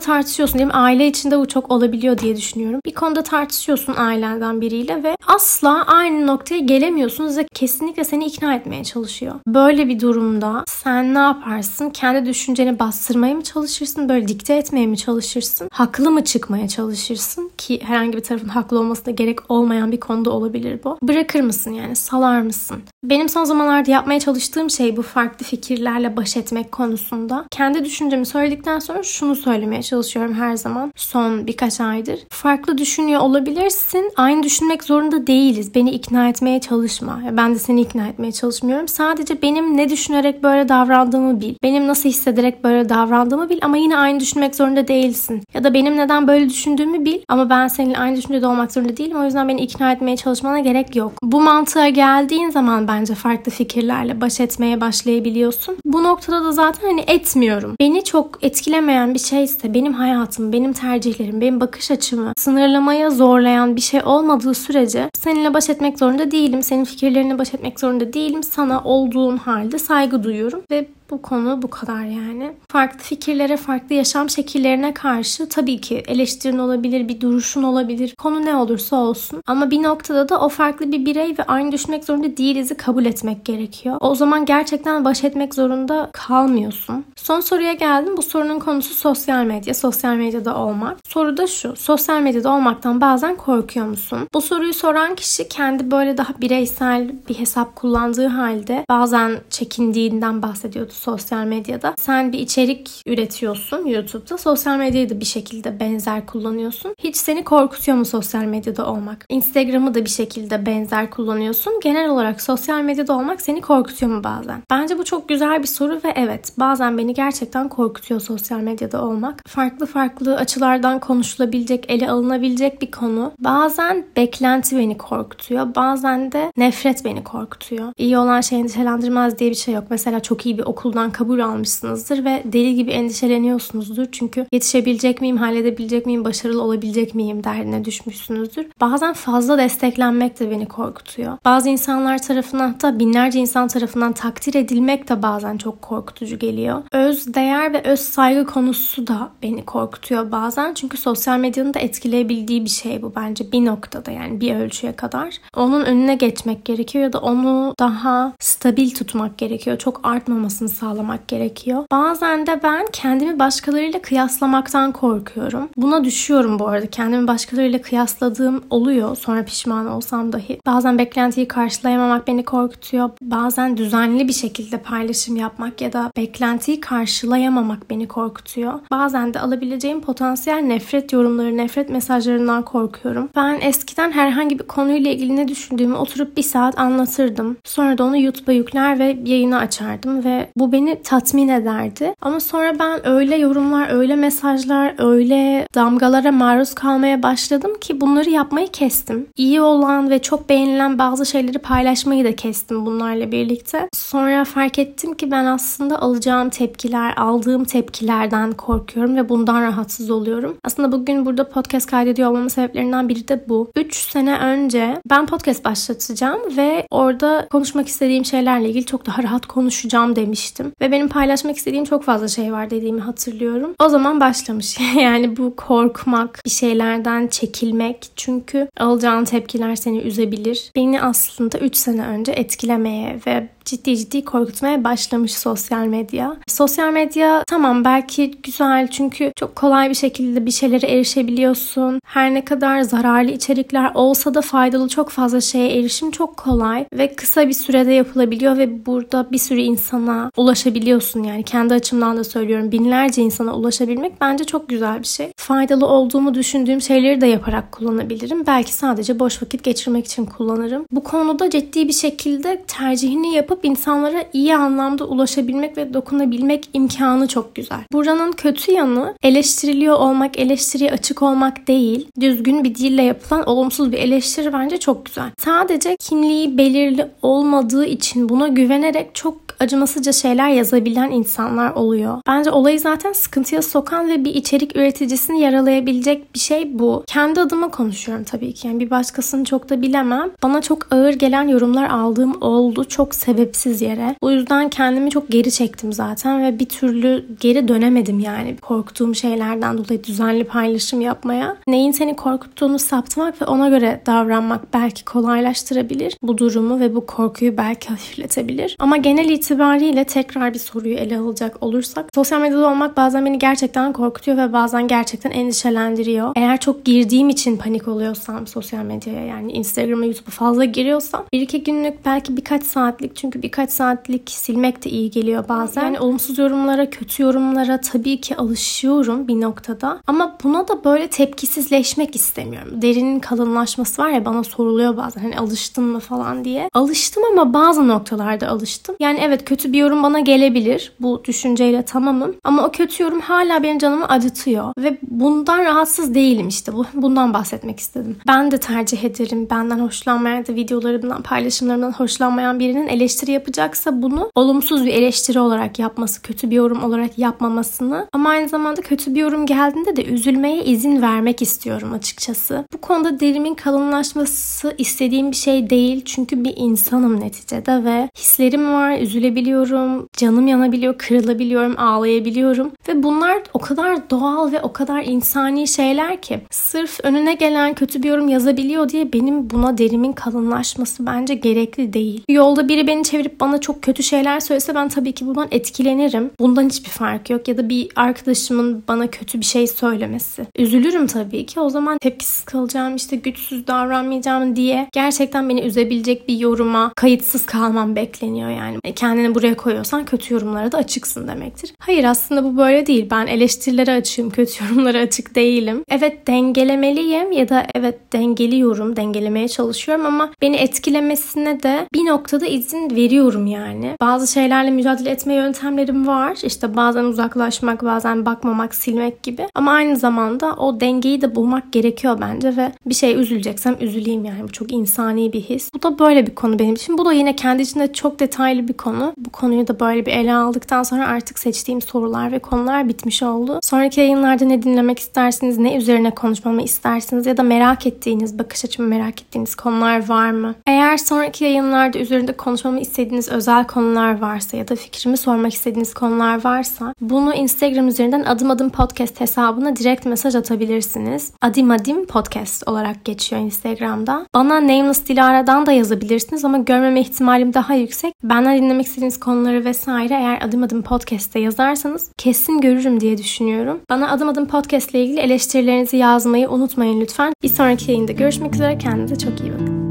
tartışıyorsun 0.00 0.66
mi? 0.66 0.72
Aile 0.72 1.06
içinde 1.06 1.38
bu 1.38 1.48
çok 1.48 1.70
olabiliyor 1.70 2.18
diye 2.18 2.36
düşünüyorum. 2.36 2.80
Bir 2.86 2.94
konuda 2.94 3.22
tartışıyorsun 3.22 3.94
ailenden 3.96 4.60
biriyle 4.60 5.02
ve 5.02 5.16
asla 5.26 5.84
aynı 5.86 6.26
noktaya 6.26 6.58
gelemiyorsunuz 6.58 7.36
ve 7.36 7.46
kesinlikle 7.54 8.04
seni 8.04 8.26
ikna 8.26 8.54
etmeye 8.54 8.84
çalışıyor. 8.84 9.34
Böyle 9.46 9.88
bir 9.88 10.00
durumda 10.00 10.64
sen 10.82 11.14
ne 11.14 11.18
yaparsın? 11.18 11.90
Kendi 11.90 12.26
düşünceni 12.26 12.78
bastırmaya 12.78 13.34
mı 13.34 13.42
çalışırsın? 13.42 14.08
Böyle 14.08 14.28
dikte 14.28 14.54
etmeye 14.54 14.86
mi 14.86 14.96
çalışırsın? 14.96 15.68
Haklı 15.72 16.10
mı 16.10 16.24
çıkmaya 16.24 16.68
çalışırsın? 16.68 17.50
Ki 17.58 17.80
herhangi 17.84 18.16
bir 18.16 18.22
tarafın 18.22 18.48
haklı 18.48 18.78
olmasına 18.78 19.14
gerek 19.14 19.50
olmayan 19.50 19.92
bir 19.92 20.00
konuda 20.00 20.30
olabilir 20.30 20.80
bu. 20.84 20.98
Bırakır 21.02 21.40
mısın 21.40 21.70
yani? 21.70 21.96
Salar 21.96 22.40
mısın? 22.40 22.76
Benim 23.04 23.28
son 23.28 23.44
zamanlarda 23.44 23.90
yapmaya 23.90 24.20
çalıştığım 24.20 24.70
şey 24.70 24.96
bu 24.96 25.02
farklı 25.02 25.46
fikirlerle 25.46 26.16
baş 26.16 26.36
etmek 26.36 26.72
konusunda. 26.72 27.44
Kendi 27.50 27.84
düşüncemi 27.84 28.26
söyledikten 28.26 28.78
sonra 28.78 29.02
şunu 29.02 29.36
söylemeye 29.36 29.82
çalışıyorum 29.82 30.34
her 30.34 30.56
zaman 30.56 30.92
son 30.96 31.46
birkaç 31.46 31.80
aydır. 31.80 32.20
Farklı 32.30 32.78
düşünüyor 32.78 33.20
olabilirsin. 33.20 34.12
Aynı 34.16 34.42
düşünmek 34.42 34.84
zorunda 34.84 35.26
değiliz. 35.26 35.74
Beni 35.74 35.90
ikna 35.90 36.28
etmeye 36.28 36.60
çalışma. 36.60 37.20
Ben 37.32 37.54
de 37.54 37.58
seni 37.58 37.80
ikna 37.80 38.06
etmeye 38.06 38.32
çalışmıyorum. 38.32 38.88
Sadece 38.88 39.42
benim 39.42 39.76
ne 39.76 39.88
düşünerek 39.88 40.42
böyle 40.42 40.65
davrandığımı 40.68 41.40
bil. 41.40 41.54
Benim 41.62 41.86
nasıl 41.86 42.08
hissederek 42.08 42.64
böyle 42.64 42.88
davrandığımı 42.88 43.48
bil 43.50 43.58
ama 43.62 43.76
yine 43.76 43.96
aynı 43.96 44.20
düşünmek 44.20 44.56
zorunda 44.56 44.88
değilsin. 44.88 45.42
Ya 45.54 45.64
da 45.64 45.74
benim 45.74 45.96
neden 45.96 46.28
böyle 46.28 46.48
düşündüğümü 46.48 47.04
bil 47.04 47.18
ama 47.28 47.50
ben 47.50 47.68
seninle 47.68 47.98
aynı 47.98 48.16
düşüncede 48.16 48.46
olmak 48.46 48.72
zorunda 48.72 48.96
değilim. 48.96 49.16
O 49.16 49.24
yüzden 49.24 49.48
beni 49.48 49.60
ikna 49.60 49.92
etmeye 49.92 50.16
çalışmana 50.16 50.60
gerek 50.60 50.96
yok. 50.96 51.12
Bu 51.22 51.40
mantığa 51.40 51.88
geldiğin 51.88 52.50
zaman 52.50 52.88
bence 52.88 53.14
farklı 53.14 53.52
fikirlerle 53.52 54.20
baş 54.20 54.40
etmeye 54.40 54.80
başlayabiliyorsun. 54.80 55.76
Bu 55.84 56.02
noktada 56.02 56.44
da 56.44 56.52
zaten 56.52 56.88
hani 56.88 57.04
etmiyorum. 57.06 57.74
Beni 57.80 58.04
çok 58.04 58.44
etkilemeyen 58.44 59.14
bir 59.14 59.18
şeyse 59.18 59.74
benim 59.74 59.92
hayatım, 59.92 60.52
benim 60.52 60.72
tercihlerim, 60.72 61.40
benim 61.40 61.60
bakış 61.60 61.90
açımı 61.90 62.32
sınırlamaya 62.36 63.10
zorlayan 63.10 63.76
bir 63.76 63.80
şey 63.80 64.00
olmadığı 64.04 64.54
sürece 64.54 65.10
seninle 65.18 65.54
baş 65.54 65.70
etmek 65.70 65.98
zorunda 65.98 66.30
değilim. 66.30 66.62
Senin 66.62 66.84
fikirlerine 66.84 67.38
baş 67.38 67.54
etmek 67.54 67.80
zorunda 67.80 68.12
değilim. 68.12 68.42
Sana 68.42 68.80
olduğun 68.84 69.36
halde 69.36 69.78
saygı 69.78 70.24
duyuyorum 70.24 70.55
ve 70.70 70.86
bu 71.10 71.22
konu 71.22 71.62
bu 71.62 71.70
kadar 71.70 72.04
yani. 72.04 72.52
Farklı 72.68 72.98
fikirlere, 72.98 73.56
farklı 73.56 73.94
yaşam 73.94 74.30
şekillerine 74.30 74.94
karşı 74.94 75.48
tabii 75.48 75.80
ki 75.80 76.02
eleştirin 76.06 76.58
olabilir, 76.58 77.08
bir 77.08 77.20
duruşun 77.20 77.62
olabilir. 77.62 78.14
Konu 78.18 78.44
ne 78.44 78.56
olursa 78.56 78.96
olsun. 78.96 79.42
Ama 79.46 79.70
bir 79.70 79.82
noktada 79.82 80.28
da 80.28 80.40
o 80.40 80.48
farklı 80.48 80.92
bir 80.92 81.06
birey 81.06 81.38
ve 81.38 81.42
aynı 81.42 81.72
düşünmek 81.72 82.04
zorunda 82.04 82.36
değilizi 82.36 82.76
kabul 82.76 83.04
etmek 83.04 83.44
gerekiyor. 83.44 83.96
O 84.00 84.14
zaman 84.14 84.44
gerçekten 84.44 85.04
baş 85.04 85.24
etmek 85.24 85.54
zorunda 85.54 86.10
kalmıyorsun. 86.12 87.04
Son 87.16 87.40
soruya 87.40 87.72
geldim. 87.72 88.16
Bu 88.16 88.22
sorunun 88.22 88.58
konusu 88.58 88.94
sosyal 88.94 89.44
medya, 89.44 89.74
sosyal 89.74 90.14
medyada 90.14 90.56
olmak. 90.56 90.96
Soru 91.08 91.36
da 91.36 91.46
şu. 91.46 91.76
Sosyal 91.76 92.20
medyada 92.20 92.50
olmaktan 92.50 93.00
bazen 93.00 93.36
korkuyor 93.36 93.86
musun? 93.86 94.18
Bu 94.34 94.40
soruyu 94.40 94.74
soran 94.74 95.14
kişi 95.14 95.48
kendi 95.48 95.90
böyle 95.90 96.18
daha 96.18 96.40
bireysel 96.40 97.10
bir 97.28 97.38
hesap 97.38 97.76
kullandığı 97.76 98.26
halde 98.26 98.84
bazen 98.88 99.40
çekindiğinden 99.50 100.42
bahsediyordu 100.42 100.92
sosyal 100.96 101.44
medyada. 101.44 101.94
Sen 101.98 102.32
bir 102.32 102.38
içerik 102.38 103.02
üretiyorsun 103.06 103.86
YouTube'da. 103.86 104.38
Sosyal 104.38 104.78
medyayı 104.78 105.10
da 105.10 105.20
bir 105.20 105.24
şekilde 105.24 105.80
benzer 105.80 106.26
kullanıyorsun. 106.26 106.94
Hiç 106.98 107.16
seni 107.16 107.44
korkutuyor 107.44 107.98
mu 107.98 108.04
sosyal 108.04 108.44
medyada 108.44 108.86
olmak? 108.86 109.26
Instagram'ı 109.28 109.94
da 109.94 110.04
bir 110.04 110.10
şekilde 110.10 110.66
benzer 110.66 111.10
kullanıyorsun. 111.10 111.80
Genel 111.82 112.10
olarak 112.10 112.40
sosyal 112.40 112.80
medyada 112.80 113.16
olmak 113.16 113.40
seni 113.40 113.60
korkutuyor 113.60 114.12
mu 114.12 114.24
bazen? 114.24 114.62
Bence 114.70 114.98
bu 114.98 115.04
çok 115.04 115.28
güzel 115.28 115.62
bir 115.62 115.66
soru 115.66 116.00
ve 116.04 116.12
evet 116.16 116.52
bazen 116.58 116.98
beni 116.98 117.14
gerçekten 117.14 117.68
korkutuyor 117.68 118.20
sosyal 118.20 118.58
medyada 118.58 119.04
olmak. 119.04 119.42
Farklı 119.48 119.86
farklı 119.86 120.36
açılardan 120.36 121.00
konuşulabilecek, 121.00 121.84
ele 121.88 122.10
alınabilecek 122.10 122.82
bir 122.82 122.90
konu. 122.90 123.32
Bazen 123.38 124.06
beklenti 124.16 124.78
beni 124.78 124.98
korkutuyor. 124.98 125.74
Bazen 125.74 126.32
de 126.32 126.52
nefret 126.56 127.04
beni 127.04 127.24
korkutuyor. 127.24 127.92
İyi 127.98 128.18
olan 128.18 128.40
şey 128.40 128.60
endişelendirmez 128.60 129.38
diye 129.38 129.50
bir 129.50 129.54
şey 129.54 129.74
yok. 129.74 129.84
Mesela 129.90 130.20
çok 130.20 130.46
iyi 130.46 130.58
bir 130.58 130.62
okul 130.64 130.85
okuldan 130.86 131.10
kabul 131.10 131.40
almışsınızdır 131.40 132.24
ve 132.24 132.42
deli 132.44 132.74
gibi 132.74 132.90
endişeleniyorsunuzdur. 132.90 134.06
Çünkü 134.12 134.46
yetişebilecek 134.52 135.20
miyim, 135.20 135.36
halledebilecek 135.36 136.06
miyim, 136.06 136.24
başarılı 136.24 136.62
olabilecek 136.62 137.14
miyim 137.14 137.44
derdine 137.44 137.84
düşmüşsünüzdür. 137.84 138.66
Bazen 138.80 139.12
fazla 139.12 139.58
desteklenmek 139.58 140.40
de 140.40 140.50
beni 140.50 140.68
korkutuyor. 140.68 141.38
Bazı 141.44 141.68
insanlar 141.68 142.22
tarafından 142.22 142.68
hatta 142.68 142.98
binlerce 142.98 143.38
insan 143.38 143.68
tarafından 143.68 144.12
takdir 144.12 144.54
edilmek 144.54 145.08
de 145.08 145.22
bazen 145.22 145.56
çok 145.56 145.82
korkutucu 145.82 146.38
geliyor. 146.38 146.82
Öz 146.92 147.34
değer 147.34 147.72
ve 147.72 147.82
öz 147.82 148.00
saygı 148.00 148.46
konusu 148.46 149.06
da 149.06 149.30
beni 149.42 149.64
korkutuyor 149.64 150.32
bazen. 150.32 150.74
Çünkü 150.74 150.96
sosyal 150.96 151.38
medyanın 151.38 151.74
da 151.74 151.78
etkileyebildiği 151.78 152.64
bir 152.64 152.70
şey 152.70 153.02
bu 153.02 153.12
bence 153.16 153.52
bir 153.52 153.64
noktada 153.64 154.10
yani 154.10 154.40
bir 154.40 154.54
ölçüye 154.54 154.96
kadar. 154.96 155.34
Onun 155.56 155.84
önüne 155.84 156.14
geçmek 156.14 156.64
gerekiyor 156.64 157.04
ya 157.04 157.12
da 157.12 157.18
onu 157.18 157.74
daha 157.78 158.32
stabil 158.40 158.90
tutmak 158.90 159.38
gerekiyor. 159.38 159.78
Çok 159.78 160.00
artmamasını 160.02 160.68
sağlamak 160.76 161.28
gerekiyor. 161.28 161.84
Bazen 161.92 162.46
de 162.46 162.60
ben 162.62 162.86
kendimi 162.92 163.38
başkalarıyla 163.38 164.02
kıyaslamaktan 164.02 164.92
korkuyorum. 164.92 165.68
Buna 165.76 166.04
düşüyorum 166.04 166.58
bu 166.58 166.68
arada. 166.68 166.86
Kendimi 166.86 167.28
başkalarıyla 167.28 167.82
kıyasladığım 167.82 168.64
oluyor. 168.70 169.16
Sonra 169.16 169.44
pişman 169.44 169.86
olsam 169.86 170.32
dahi. 170.32 170.60
Bazen 170.66 170.98
beklentiyi 170.98 171.48
karşılayamamak 171.48 172.26
beni 172.28 172.44
korkutuyor. 172.44 173.10
Bazen 173.22 173.76
düzenli 173.76 174.28
bir 174.28 174.32
şekilde 174.32 174.78
paylaşım 174.78 175.36
yapmak 175.36 175.80
ya 175.80 175.92
da 175.92 176.10
beklentiyi 176.16 176.80
karşılayamamak 176.80 177.90
beni 177.90 178.08
korkutuyor. 178.08 178.72
Bazen 178.90 179.34
de 179.34 179.40
alabileceğim 179.40 180.00
potansiyel 180.00 180.58
nefret 180.58 181.12
yorumları, 181.12 181.56
nefret 181.56 181.90
mesajlarından 181.90 182.62
korkuyorum. 182.64 183.28
Ben 183.36 183.60
eskiden 183.60 184.12
herhangi 184.12 184.58
bir 184.58 184.64
konuyla 184.64 185.10
ilgili 185.10 185.36
ne 185.36 185.48
düşündüğümü 185.48 185.94
oturup 185.94 186.36
bir 186.36 186.42
saat 186.42 186.78
anlatırdım. 186.78 187.56
Sonra 187.64 187.98
da 187.98 188.04
onu 188.04 188.18
YouTube'a 188.18 188.52
yükler 188.52 188.98
ve 188.98 189.18
yayını 189.24 189.58
açardım 189.58 190.24
ve 190.24 190.50
bu 190.56 190.65
beni 190.72 191.02
tatmin 191.02 191.48
ederdi. 191.48 192.14
Ama 192.20 192.40
sonra 192.40 192.78
ben 192.78 193.06
öyle 193.06 193.36
yorumlar, 193.36 193.88
öyle 193.90 194.16
mesajlar, 194.16 194.94
öyle 194.98 195.66
damgalara 195.74 196.32
maruz 196.32 196.74
kalmaya 196.74 197.22
başladım 197.22 197.70
ki 197.80 198.00
bunları 198.00 198.30
yapmayı 198.30 198.68
kestim. 198.68 199.26
İyi 199.36 199.60
olan 199.60 200.10
ve 200.10 200.18
çok 200.18 200.48
beğenilen 200.48 200.98
bazı 200.98 201.26
şeyleri 201.26 201.58
paylaşmayı 201.58 202.24
da 202.24 202.36
kestim 202.36 202.86
bunlarla 202.86 203.32
birlikte. 203.32 203.88
Sonra 203.94 204.44
fark 204.44 204.78
ettim 204.78 205.14
ki 205.14 205.30
ben 205.30 205.44
aslında 205.44 206.02
alacağım 206.02 206.50
tepkiler, 206.50 207.14
aldığım 207.16 207.64
tepkilerden 207.64 208.52
korkuyorum 208.52 209.16
ve 209.16 209.28
bundan 209.28 209.62
rahatsız 209.62 210.10
oluyorum. 210.10 210.56
Aslında 210.64 210.92
bugün 210.92 211.26
burada 211.26 211.48
podcast 211.48 211.90
kaydediyor 211.90 212.28
olmamın 212.30 212.48
sebeplerinden 212.48 213.08
biri 213.08 213.28
de 213.28 213.44
bu. 213.48 213.70
3 213.76 213.96
sene 213.96 214.38
önce 214.38 215.00
ben 215.10 215.26
podcast 215.26 215.64
başlatacağım 215.64 216.56
ve 216.56 216.86
orada 216.90 217.46
konuşmak 217.50 217.88
istediğim 217.88 218.24
şeylerle 218.24 218.68
ilgili 218.68 218.86
çok 218.86 219.06
daha 219.06 219.22
rahat 219.22 219.46
konuşacağım 219.46 220.16
demiştim. 220.16 220.55
Ve 220.80 220.92
benim 220.92 221.08
paylaşmak 221.08 221.56
istediğim 221.56 221.84
çok 221.84 222.04
fazla 222.04 222.28
şey 222.28 222.52
var 222.52 222.70
dediğimi 222.70 223.00
hatırlıyorum. 223.00 223.74
O 223.78 223.88
zaman 223.88 224.20
başlamış. 224.20 224.78
yani 224.96 225.36
bu 225.36 225.56
korkmak, 225.56 226.40
bir 226.44 226.50
şeylerden 226.50 227.26
çekilmek. 227.26 228.08
Çünkü 228.16 228.68
alacağın 228.76 229.24
tepkiler 229.24 229.76
seni 229.76 229.98
üzebilir. 229.98 230.70
Beni 230.76 231.02
aslında 231.02 231.58
3 231.58 231.76
sene 231.76 232.06
önce 232.06 232.32
etkilemeye 232.32 233.20
ve 233.26 233.48
ciddi 233.66 233.96
ciddi 233.96 234.24
korkutmaya 234.24 234.84
başlamış 234.84 235.34
sosyal 235.34 235.86
medya. 235.86 236.36
Sosyal 236.46 236.92
medya 236.92 237.44
tamam 237.46 237.84
belki 237.84 238.30
güzel 238.42 238.88
çünkü 238.88 239.32
çok 239.36 239.56
kolay 239.56 239.88
bir 239.88 239.94
şekilde 239.94 240.46
bir 240.46 240.50
şeylere 240.50 240.86
erişebiliyorsun. 240.86 242.00
Her 242.06 242.34
ne 242.34 242.44
kadar 242.44 242.80
zararlı 242.82 243.30
içerikler 243.30 243.90
olsa 243.94 244.34
da 244.34 244.40
faydalı 244.40 244.88
çok 244.88 245.10
fazla 245.10 245.40
şeye 245.40 245.78
erişim 245.78 246.10
çok 246.10 246.36
kolay 246.36 246.86
ve 246.92 247.14
kısa 247.14 247.48
bir 247.48 247.52
sürede 247.52 247.92
yapılabiliyor 247.92 248.58
ve 248.58 248.86
burada 248.86 249.30
bir 249.32 249.38
sürü 249.38 249.60
insana 249.60 250.30
ulaşabiliyorsun 250.36 251.22
yani 251.22 251.42
kendi 251.42 251.74
açımdan 251.74 252.16
da 252.16 252.24
söylüyorum 252.24 252.72
binlerce 252.72 253.22
insana 253.22 253.56
ulaşabilmek 253.56 254.20
bence 254.20 254.44
çok 254.44 254.68
güzel 254.68 254.98
bir 254.98 255.06
şey. 255.06 255.32
Faydalı 255.36 255.86
olduğumu 255.86 256.34
düşündüğüm 256.34 256.80
şeyleri 256.80 257.20
de 257.20 257.26
yaparak 257.26 257.72
kullanabilirim. 257.72 258.46
Belki 258.46 258.74
sadece 258.74 259.18
boş 259.18 259.42
vakit 259.42 259.62
geçirmek 259.62 260.06
için 260.06 260.26
kullanırım. 260.26 260.84
Bu 260.90 261.04
konuda 261.04 261.50
ciddi 261.50 261.88
bir 261.88 261.92
şekilde 261.92 262.64
tercihini 262.68 263.34
yapıp 263.34 263.55
insanlara 263.64 264.24
iyi 264.32 264.56
anlamda 264.56 265.04
ulaşabilmek 265.04 265.76
ve 265.76 265.94
dokunabilmek 265.94 266.68
imkanı 266.72 267.28
çok 267.28 267.54
güzel. 267.54 267.80
Buranın 267.92 268.32
kötü 268.32 268.72
yanı 268.72 269.14
eleştiriliyor 269.22 269.98
olmak, 269.98 270.38
eleştiriye 270.38 270.92
açık 270.92 271.22
olmak 271.22 271.68
değil. 271.68 272.08
Düzgün 272.20 272.64
bir 272.64 272.74
dille 272.74 273.02
yapılan 273.02 273.48
olumsuz 273.48 273.92
bir 273.92 273.98
eleştiri 273.98 274.52
bence 274.52 274.78
çok 274.78 275.06
güzel. 275.06 275.30
Sadece 275.38 275.96
kimliği 275.96 276.58
belirli 276.58 277.06
olmadığı 277.22 277.86
için 277.86 278.28
buna 278.28 278.48
güvenerek 278.48 279.14
çok 279.14 279.45
acımasızca 279.60 280.12
şeyler 280.12 280.48
yazabilen 280.48 281.10
insanlar 281.10 281.70
oluyor. 281.70 282.18
Bence 282.26 282.50
olayı 282.50 282.80
zaten 282.80 283.12
sıkıntıya 283.12 283.62
sokan 283.62 284.08
ve 284.08 284.24
bir 284.24 284.34
içerik 284.34 284.76
üreticisini 284.76 285.40
yaralayabilecek 285.40 286.34
bir 286.34 286.38
şey 286.38 286.78
bu. 286.78 287.04
Kendi 287.06 287.40
adıma 287.40 287.70
konuşuyorum 287.70 288.24
tabii 288.24 288.54
ki. 288.54 288.68
Yani 288.68 288.80
bir 288.80 288.90
başkasını 288.90 289.44
çok 289.44 289.70
da 289.70 289.82
bilemem. 289.82 290.30
Bana 290.42 290.60
çok 290.62 290.92
ağır 290.92 291.12
gelen 291.12 291.48
yorumlar 291.48 291.90
aldığım 291.90 292.42
oldu. 292.42 292.84
Çok 292.84 293.14
sebepsiz 293.14 293.82
yere. 293.82 294.16
Bu 294.22 294.30
yüzden 294.30 294.68
kendimi 294.68 295.10
çok 295.10 295.28
geri 295.28 295.52
çektim 295.52 295.92
zaten 295.92 296.42
ve 296.42 296.58
bir 296.58 296.68
türlü 296.68 297.26
geri 297.40 297.68
dönemedim 297.68 298.18
yani. 298.18 298.56
Korktuğum 298.56 299.14
şeylerden 299.14 299.78
dolayı 299.78 300.04
düzenli 300.04 300.44
paylaşım 300.44 301.00
yapmaya. 301.00 301.56
Neyin 301.68 301.92
seni 301.92 302.16
korkuttuğunu 302.16 302.78
saptamak 302.78 303.42
ve 303.42 303.44
ona 303.44 303.68
göre 303.68 304.02
davranmak 304.06 304.74
belki 304.74 305.04
kolaylaştırabilir 305.04 306.16
bu 306.22 306.38
durumu 306.38 306.80
ve 306.80 306.94
bu 306.94 307.06
korkuyu 307.06 307.56
belki 307.56 307.88
hafifletebilir. 307.88 308.76
Ama 308.78 308.96
genel 308.96 309.28
itibariyle 309.28 309.45
itibariyle 309.46 310.04
tekrar 310.04 310.54
bir 310.54 310.58
soruyu 310.58 310.94
ele 310.94 311.18
alacak 311.18 311.62
olursak 311.62 312.06
sosyal 312.14 312.40
medyada 312.40 312.68
olmak 312.68 312.96
bazen 312.96 313.26
beni 313.26 313.38
gerçekten 313.38 313.92
korkutuyor 313.92 314.36
ve 314.36 314.52
bazen 314.52 314.88
gerçekten 314.88 315.30
endişelendiriyor. 315.30 316.32
Eğer 316.36 316.60
çok 316.60 316.84
girdiğim 316.84 317.28
için 317.28 317.56
panik 317.56 317.88
oluyorsam 317.88 318.46
sosyal 318.46 318.84
medyaya 318.84 319.26
yani 319.26 319.52
Instagram'a 319.52 320.04
YouTube'a 320.04 320.30
fazla 320.30 320.64
giriyorsam 320.64 321.24
bir 321.32 321.40
iki 321.40 321.64
günlük 321.64 322.06
belki 322.06 322.36
birkaç 322.36 322.62
saatlik 322.64 323.16
çünkü 323.16 323.42
birkaç 323.42 323.70
saatlik 323.70 324.30
silmek 324.30 324.84
de 324.84 324.90
iyi 324.90 325.10
geliyor 325.10 325.44
bazen. 325.48 325.82
Yani 325.82 326.00
olumsuz 326.00 326.38
yorumlara, 326.38 326.90
kötü 326.90 327.22
yorumlara 327.22 327.80
tabii 327.80 328.20
ki 328.20 328.36
alışıyorum 328.36 329.28
bir 329.28 329.40
noktada. 329.40 330.00
Ama 330.06 330.38
buna 330.44 330.68
da 330.68 330.84
böyle 330.84 331.08
tepkisizleşmek 331.08 332.16
istemiyorum. 332.16 332.82
Derinin 332.82 333.20
kalınlaşması 333.20 334.02
var 334.02 334.08
ya 334.08 334.24
bana 334.24 334.44
soruluyor 334.44 334.96
bazen 334.96 335.20
hani 335.20 335.38
alıştın 335.38 335.84
mı 335.84 336.00
falan 336.00 336.44
diye. 336.44 336.70
Alıştım 336.74 337.22
ama 337.32 337.54
bazı 337.54 337.88
noktalarda 337.88 338.48
alıştım. 338.48 338.96
Yani 339.00 339.18
evet 339.22 339.35
kötü 339.44 339.72
bir 339.72 339.78
yorum 339.78 340.02
bana 340.02 340.20
gelebilir. 340.20 340.92
Bu 341.00 341.24
düşünceyle 341.24 341.82
tamamım. 341.82 342.34
Ama 342.44 342.66
o 342.66 342.70
kötü 342.70 343.02
yorum 343.02 343.20
hala 343.20 343.62
benim 343.62 343.78
canımı 343.78 344.08
acıtıyor. 344.08 344.72
Ve 344.78 344.98
bundan 345.02 345.64
rahatsız 345.64 346.14
değilim 346.14 346.48
işte. 346.48 346.72
Bu, 346.72 346.86
bundan 346.94 347.34
bahsetmek 347.34 347.80
istedim. 347.80 348.16
Ben 348.26 348.50
de 348.50 348.58
tercih 348.58 349.04
ederim. 349.04 349.46
Benden 349.50 349.78
hoşlanmayan 349.78 350.36
ya 350.36 350.46
da 350.46 350.54
videolarımdan, 350.54 351.22
paylaşımlarımdan 351.22 351.92
hoşlanmayan 351.92 352.58
birinin 352.58 352.88
eleştiri 352.88 353.30
yapacaksa 353.30 354.02
bunu 354.02 354.30
olumsuz 354.34 354.86
bir 354.86 354.92
eleştiri 354.92 355.40
olarak 355.40 355.78
yapması, 355.78 356.22
kötü 356.22 356.50
bir 356.50 356.56
yorum 356.56 356.84
olarak 356.84 357.18
yapmamasını 357.18 358.06
ama 358.12 358.30
aynı 358.30 358.48
zamanda 358.48 358.80
kötü 358.80 359.14
bir 359.14 359.20
yorum 359.20 359.46
geldiğinde 359.46 359.96
de 359.96 360.04
üzülmeye 360.04 360.64
izin 360.64 361.02
vermek 361.02 361.42
istiyorum 361.42 361.92
açıkçası. 361.92 362.64
Bu 362.72 362.78
konuda 362.78 363.20
derimin 363.20 363.54
kalınlaşması 363.54 364.74
istediğim 364.78 365.30
bir 365.30 365.36
şey 365.36 365.70
değil. 365.70 366.04
Çünkü 366.04 366.44
bir 366.44 366.54
insanım 366.56 367.20
neticede 367.20 367.84
ve 367.84 368.10
hislerim 368.16 368.72
var, 368.72 368.98
üzülebiliyorum 368.98 369.25
üzülebiliyorum, 369.26 370.08
canım 370.16 370.46
yanabiliyor, 370.46 370.98
kırılabiliyorum, 370.98 371.78
ağlayabiliyorum. 371.78 372.72
Ve 372.88 373.02
bunlar 373.02 373.42
o 373.54 373.58
kadar 373.58 374.10
doğal 374.10 374.52
ve 374.52 374.60
o 374.60 374.72
kadar 374.72 375.02
insani 375.02 375.68
şeyler 375.68 376.22
ki 376.22 376.40
sırf 376.50 377.00
önüne 377.02 377.34
gelen 377.34 377.74
kötü 377.74 378.02
bir 378.02 378.08
yorum 378.08 378.28
yazabiliyor 378.28 378.88
diye 378.88 379.12
benim 379.12 379.50
buna 379.50 379.78
derimin 379.78 380.12
kalınlaşması 380.12 381.06
bence 381.06 381.34
gerekli 381.34 381.92
değil. 381.92 382.22
Yolda 382.28 382.68
biri 382.68 382.86
beni 382.86 383.04
çevirip 383.04 383.40
bana 383.40 383.60
çok 383.60 383.82
kötü 383.82 384.02
şeyler 384.02 384.40
söylese 384.40 384.74
ben 384.74 384.88
tabii 384.88 385.12
ki 385.12 385.26
bundan 385.26 385.48
etkilenirim. 385.50 386.30
Bundan 386.40 386.64
hiçbir 386.64 386.90
fark 386.90 387.30
yok. 387.30 387.48
Ya 387.48 387.58
da 387.58 387.68
bir 387.68 387.88
arkadaşımın 387.96 388.84
bana 388.88 389.06
kötü 389.06 389.40
bir 389.40 389.44
şey 389.44 389.66
söylemesi. 389.66 390.46
Üzülürüm 390.58 391.06
tabii 391.06 391.46
ki. 391.46 391.60
O 391.60 391.70
zaman 391.70 391.98
tepkisiz 391.98 392.44
kalacağım, 392.44 392.96
işte 392.96 393.16
güçsüz 393.16 393.66
davranmayacağım 393.66 394.56
diye 394.56 394.88
gerçekten 394.92 395.48
beni 395.48 395.60
üzebilecek 395.60 396.28
bir 396.28 396.38
yoruma 396.38 396.92
kayıtsız 396.96 397.46
kalmam 397.46 397.96
bekleniyor 397.96 398.50
yani. 398.50 398.78
Kendi 398.94 399.15
kendini 399.16 399.34
buraya 399.34 399.56
koyuyorsan 399.56 400.04
kötü 400.04 400.34
yorumlara 400.34 400.72
da 400.72 400.78
açıksın 400.78 401.28
demektir. 401.28 401.74
Hayır 401.78 402.04
aslında 402.04 402.44
bu 402.44 402.56
böyle 402.56 402.86
değil. 402.86 403.06
Ben 403.10 403.26
eleştirilere 403.26 403.92
açığım, 403.92 404.30
kötü 404.30 404.64
yorumlara 404.64 404.98
açık 404.98 405.34
değilim. 405.34 405.82
Evet 405.90 406.26
dengelemeliyim 406.26 407.32
ya 407.32 407.48
da 407.48 407.66
evet 407.74 408.12
dengeliyorum, 408.12 408.96
dengelemeye 408.96 409.48
çalışıyorum 409.48 410.06
ama 410.06 410.30
beni 410.42 410.56
etkilemesine 410.56 411.62
de 411.62 411.88
bir 411.94 412.04
noktada 412.04 412.46
izin 412.46 412.96
veriyorum 412.96 413.46
yani. 413.46 413.96
Bazı 414.00 414.32
şeylerle 414.32 414.70
mücadele 414.70 415.10
etme 415.10 415.34
yöntemlerim 415.34 416.06
var. 416.06 416.38
İşte 416.42 416.76
bazen 416.76 417.04
uzaklaşmak, 417.04 417.84
bazen 417.84 418.26
bakmamak, 418.26 418.74
silmek 418.74 419.22
gibi. 419.22 419.48
Ama 419.54 419.72
aynı 419.72 419.96
zamanda 419.96 420.54
o 420.54 420.80
dengeyi 420.80 421.20
de 421.20 421.34
bulmak 421.34 421.72
gerekiyor 421.72 422.18
bence 422.20 422.56
ve 422.56 422.72
bir 422.86 422.94
şey 422.94 423.20
üzüleceksem 423.20 423.76
üzüleyim 423.80 424.24
yani. 424.24 424.42
Bu 424.42 424.52
çok 424.52 424.72
insani 424.72 425.32
bir 425.32 425.40
his. 425.40 425.70
Bu 425.74 425.82
da 425.82 425.98
böyle 425.98 426.26
bir 426.26 426.34
konu 426.34 426.58
benim 426.58 426.74
için. 426.74 426.98
Bu 426.98 427.04
da 427.04 427.12
yine 427.12 427.36
kendi 427.36 427.62
içinde 427.62 427.92
çok 427.92 428.20
detaylı 428.20 428.68
bir 428.68 428.76
Bu 429.16 429.30
konuyu 429.30 429.68
da 429.68 429.80
böyle 429.80 430.06
bir 430.06 430.12
ele 430.12 430.34
aldıktan 430.34 430.82
sonra 430.82 431.06
artık 431.08 431.38
seçtiğim 431.38 431.80
sorular 431.82 432.32
ve 432.32 432.38
konular 432.38 432.88
bitmiş 432.88 433.22
oldu. 433.22 433.60
Sonraki 433.62 434.00
yayınlarda 434.00 434.44
ne 434.44 434.62
dinlemek 434.62 434.98
istersiniz, 434.98 435.58
ne 435.58 435.76
üzerine 435.76 436.10
konuşmamı 436.10 436.62
istersiniz 436.62 437.26
ya 437.26 437.36
da 437.36 437.42
merak 437.42 437.86
ettiğiniz, 437.86 438.38
bakış 438.38 438.64
açımı 438.64 438.88
merak 438.88 439.22
ettiğiniz 439.22 439.54
konular 439.54 440.08
var 440.08 440.30
mı? 440.30 440.54
Eğer 440.66 440.96
sonraki 440.96 441.44
yayınlarda 441.44 441.98
üzerinde 441.98 442.32
konuşmamı 442.32 442.80
istediğiniz 442.80 443.28
özel 443.28 443.66
konular 443.66 444.20
varsa 444.20 444.56
ya 444.56 444.68
da 444.68 444.76
fikrimi 444.76 445.16
sormak 445.16 445.54
istediğiniz 445.54 445.94
konular 445.94 446.44
varsa 446.44 446.94
bunu 447.00 447.34
Instagram 447.34 447.88
üzerinden 447.88 448.22
adım 448.22 448.50
adım 448.50 448.70
podcast 448.70 449.20
hesabına 449.20 449.76
direkt 449.76 450.06
mesaj 450.06 450.34
atabilirsiniz. 450.34 451.32
Adim 451.42 451.70
adim 451.70 452.06
podcast 452.06 452.68
olarak 452.68 453.04
geçiyor 453.04 453.42
Instagram'da. 453.42 454.26
Bana 454.34 454.54
Nameless 454.54 455.08
Dilara'dan 455.08 455.66
da 455.66 455.72
yazabilirsiniz 455.72 456.44
ama 456.44 456.58
görmeme 456.58 457.00
ihtimalim 457.00 457.54
daha 457.54 457.74
yüksek. 457.74 458.14
Benden 458.22 458.56
dinlemek 458.56 458.86
istediğiniz 458.96 459.20
konuları 459.20 459.64
vesaire 459.64 460.14
eğer 460.14 460.42
adım 460.42 460.62
adım 460.62 460.82
podcast'te 460.82 461.38
yazarsanız 461.40 462.10
kesin 462.18 462.60
görürüm 462.60 463.00
diye 463.00 463.18
düşünüyorum. 463.18 463.80
Bana 463.90 464.10
adım 464.10 464.28
adım 464.28 464.46
podcast 464.48 464.90
ile 464.90 465.04
ilgili 465.04 465.20
eleştirilerinizi 465.20 465.96
yazmayı 465.96 466.50
unutmayın 466.50 467.00
lütfen. 467.00 467.32
Bir 467.42 467.48
sonraki 467.48 467.90
yayında 467.90 468.12
görüşmek 468.12 468.54
üzere. 468.54 468.78
Kendinize 468.78 469.16
çok 469.16 469.40
iyi 469.40 469.52
bakın. 469.52 469.85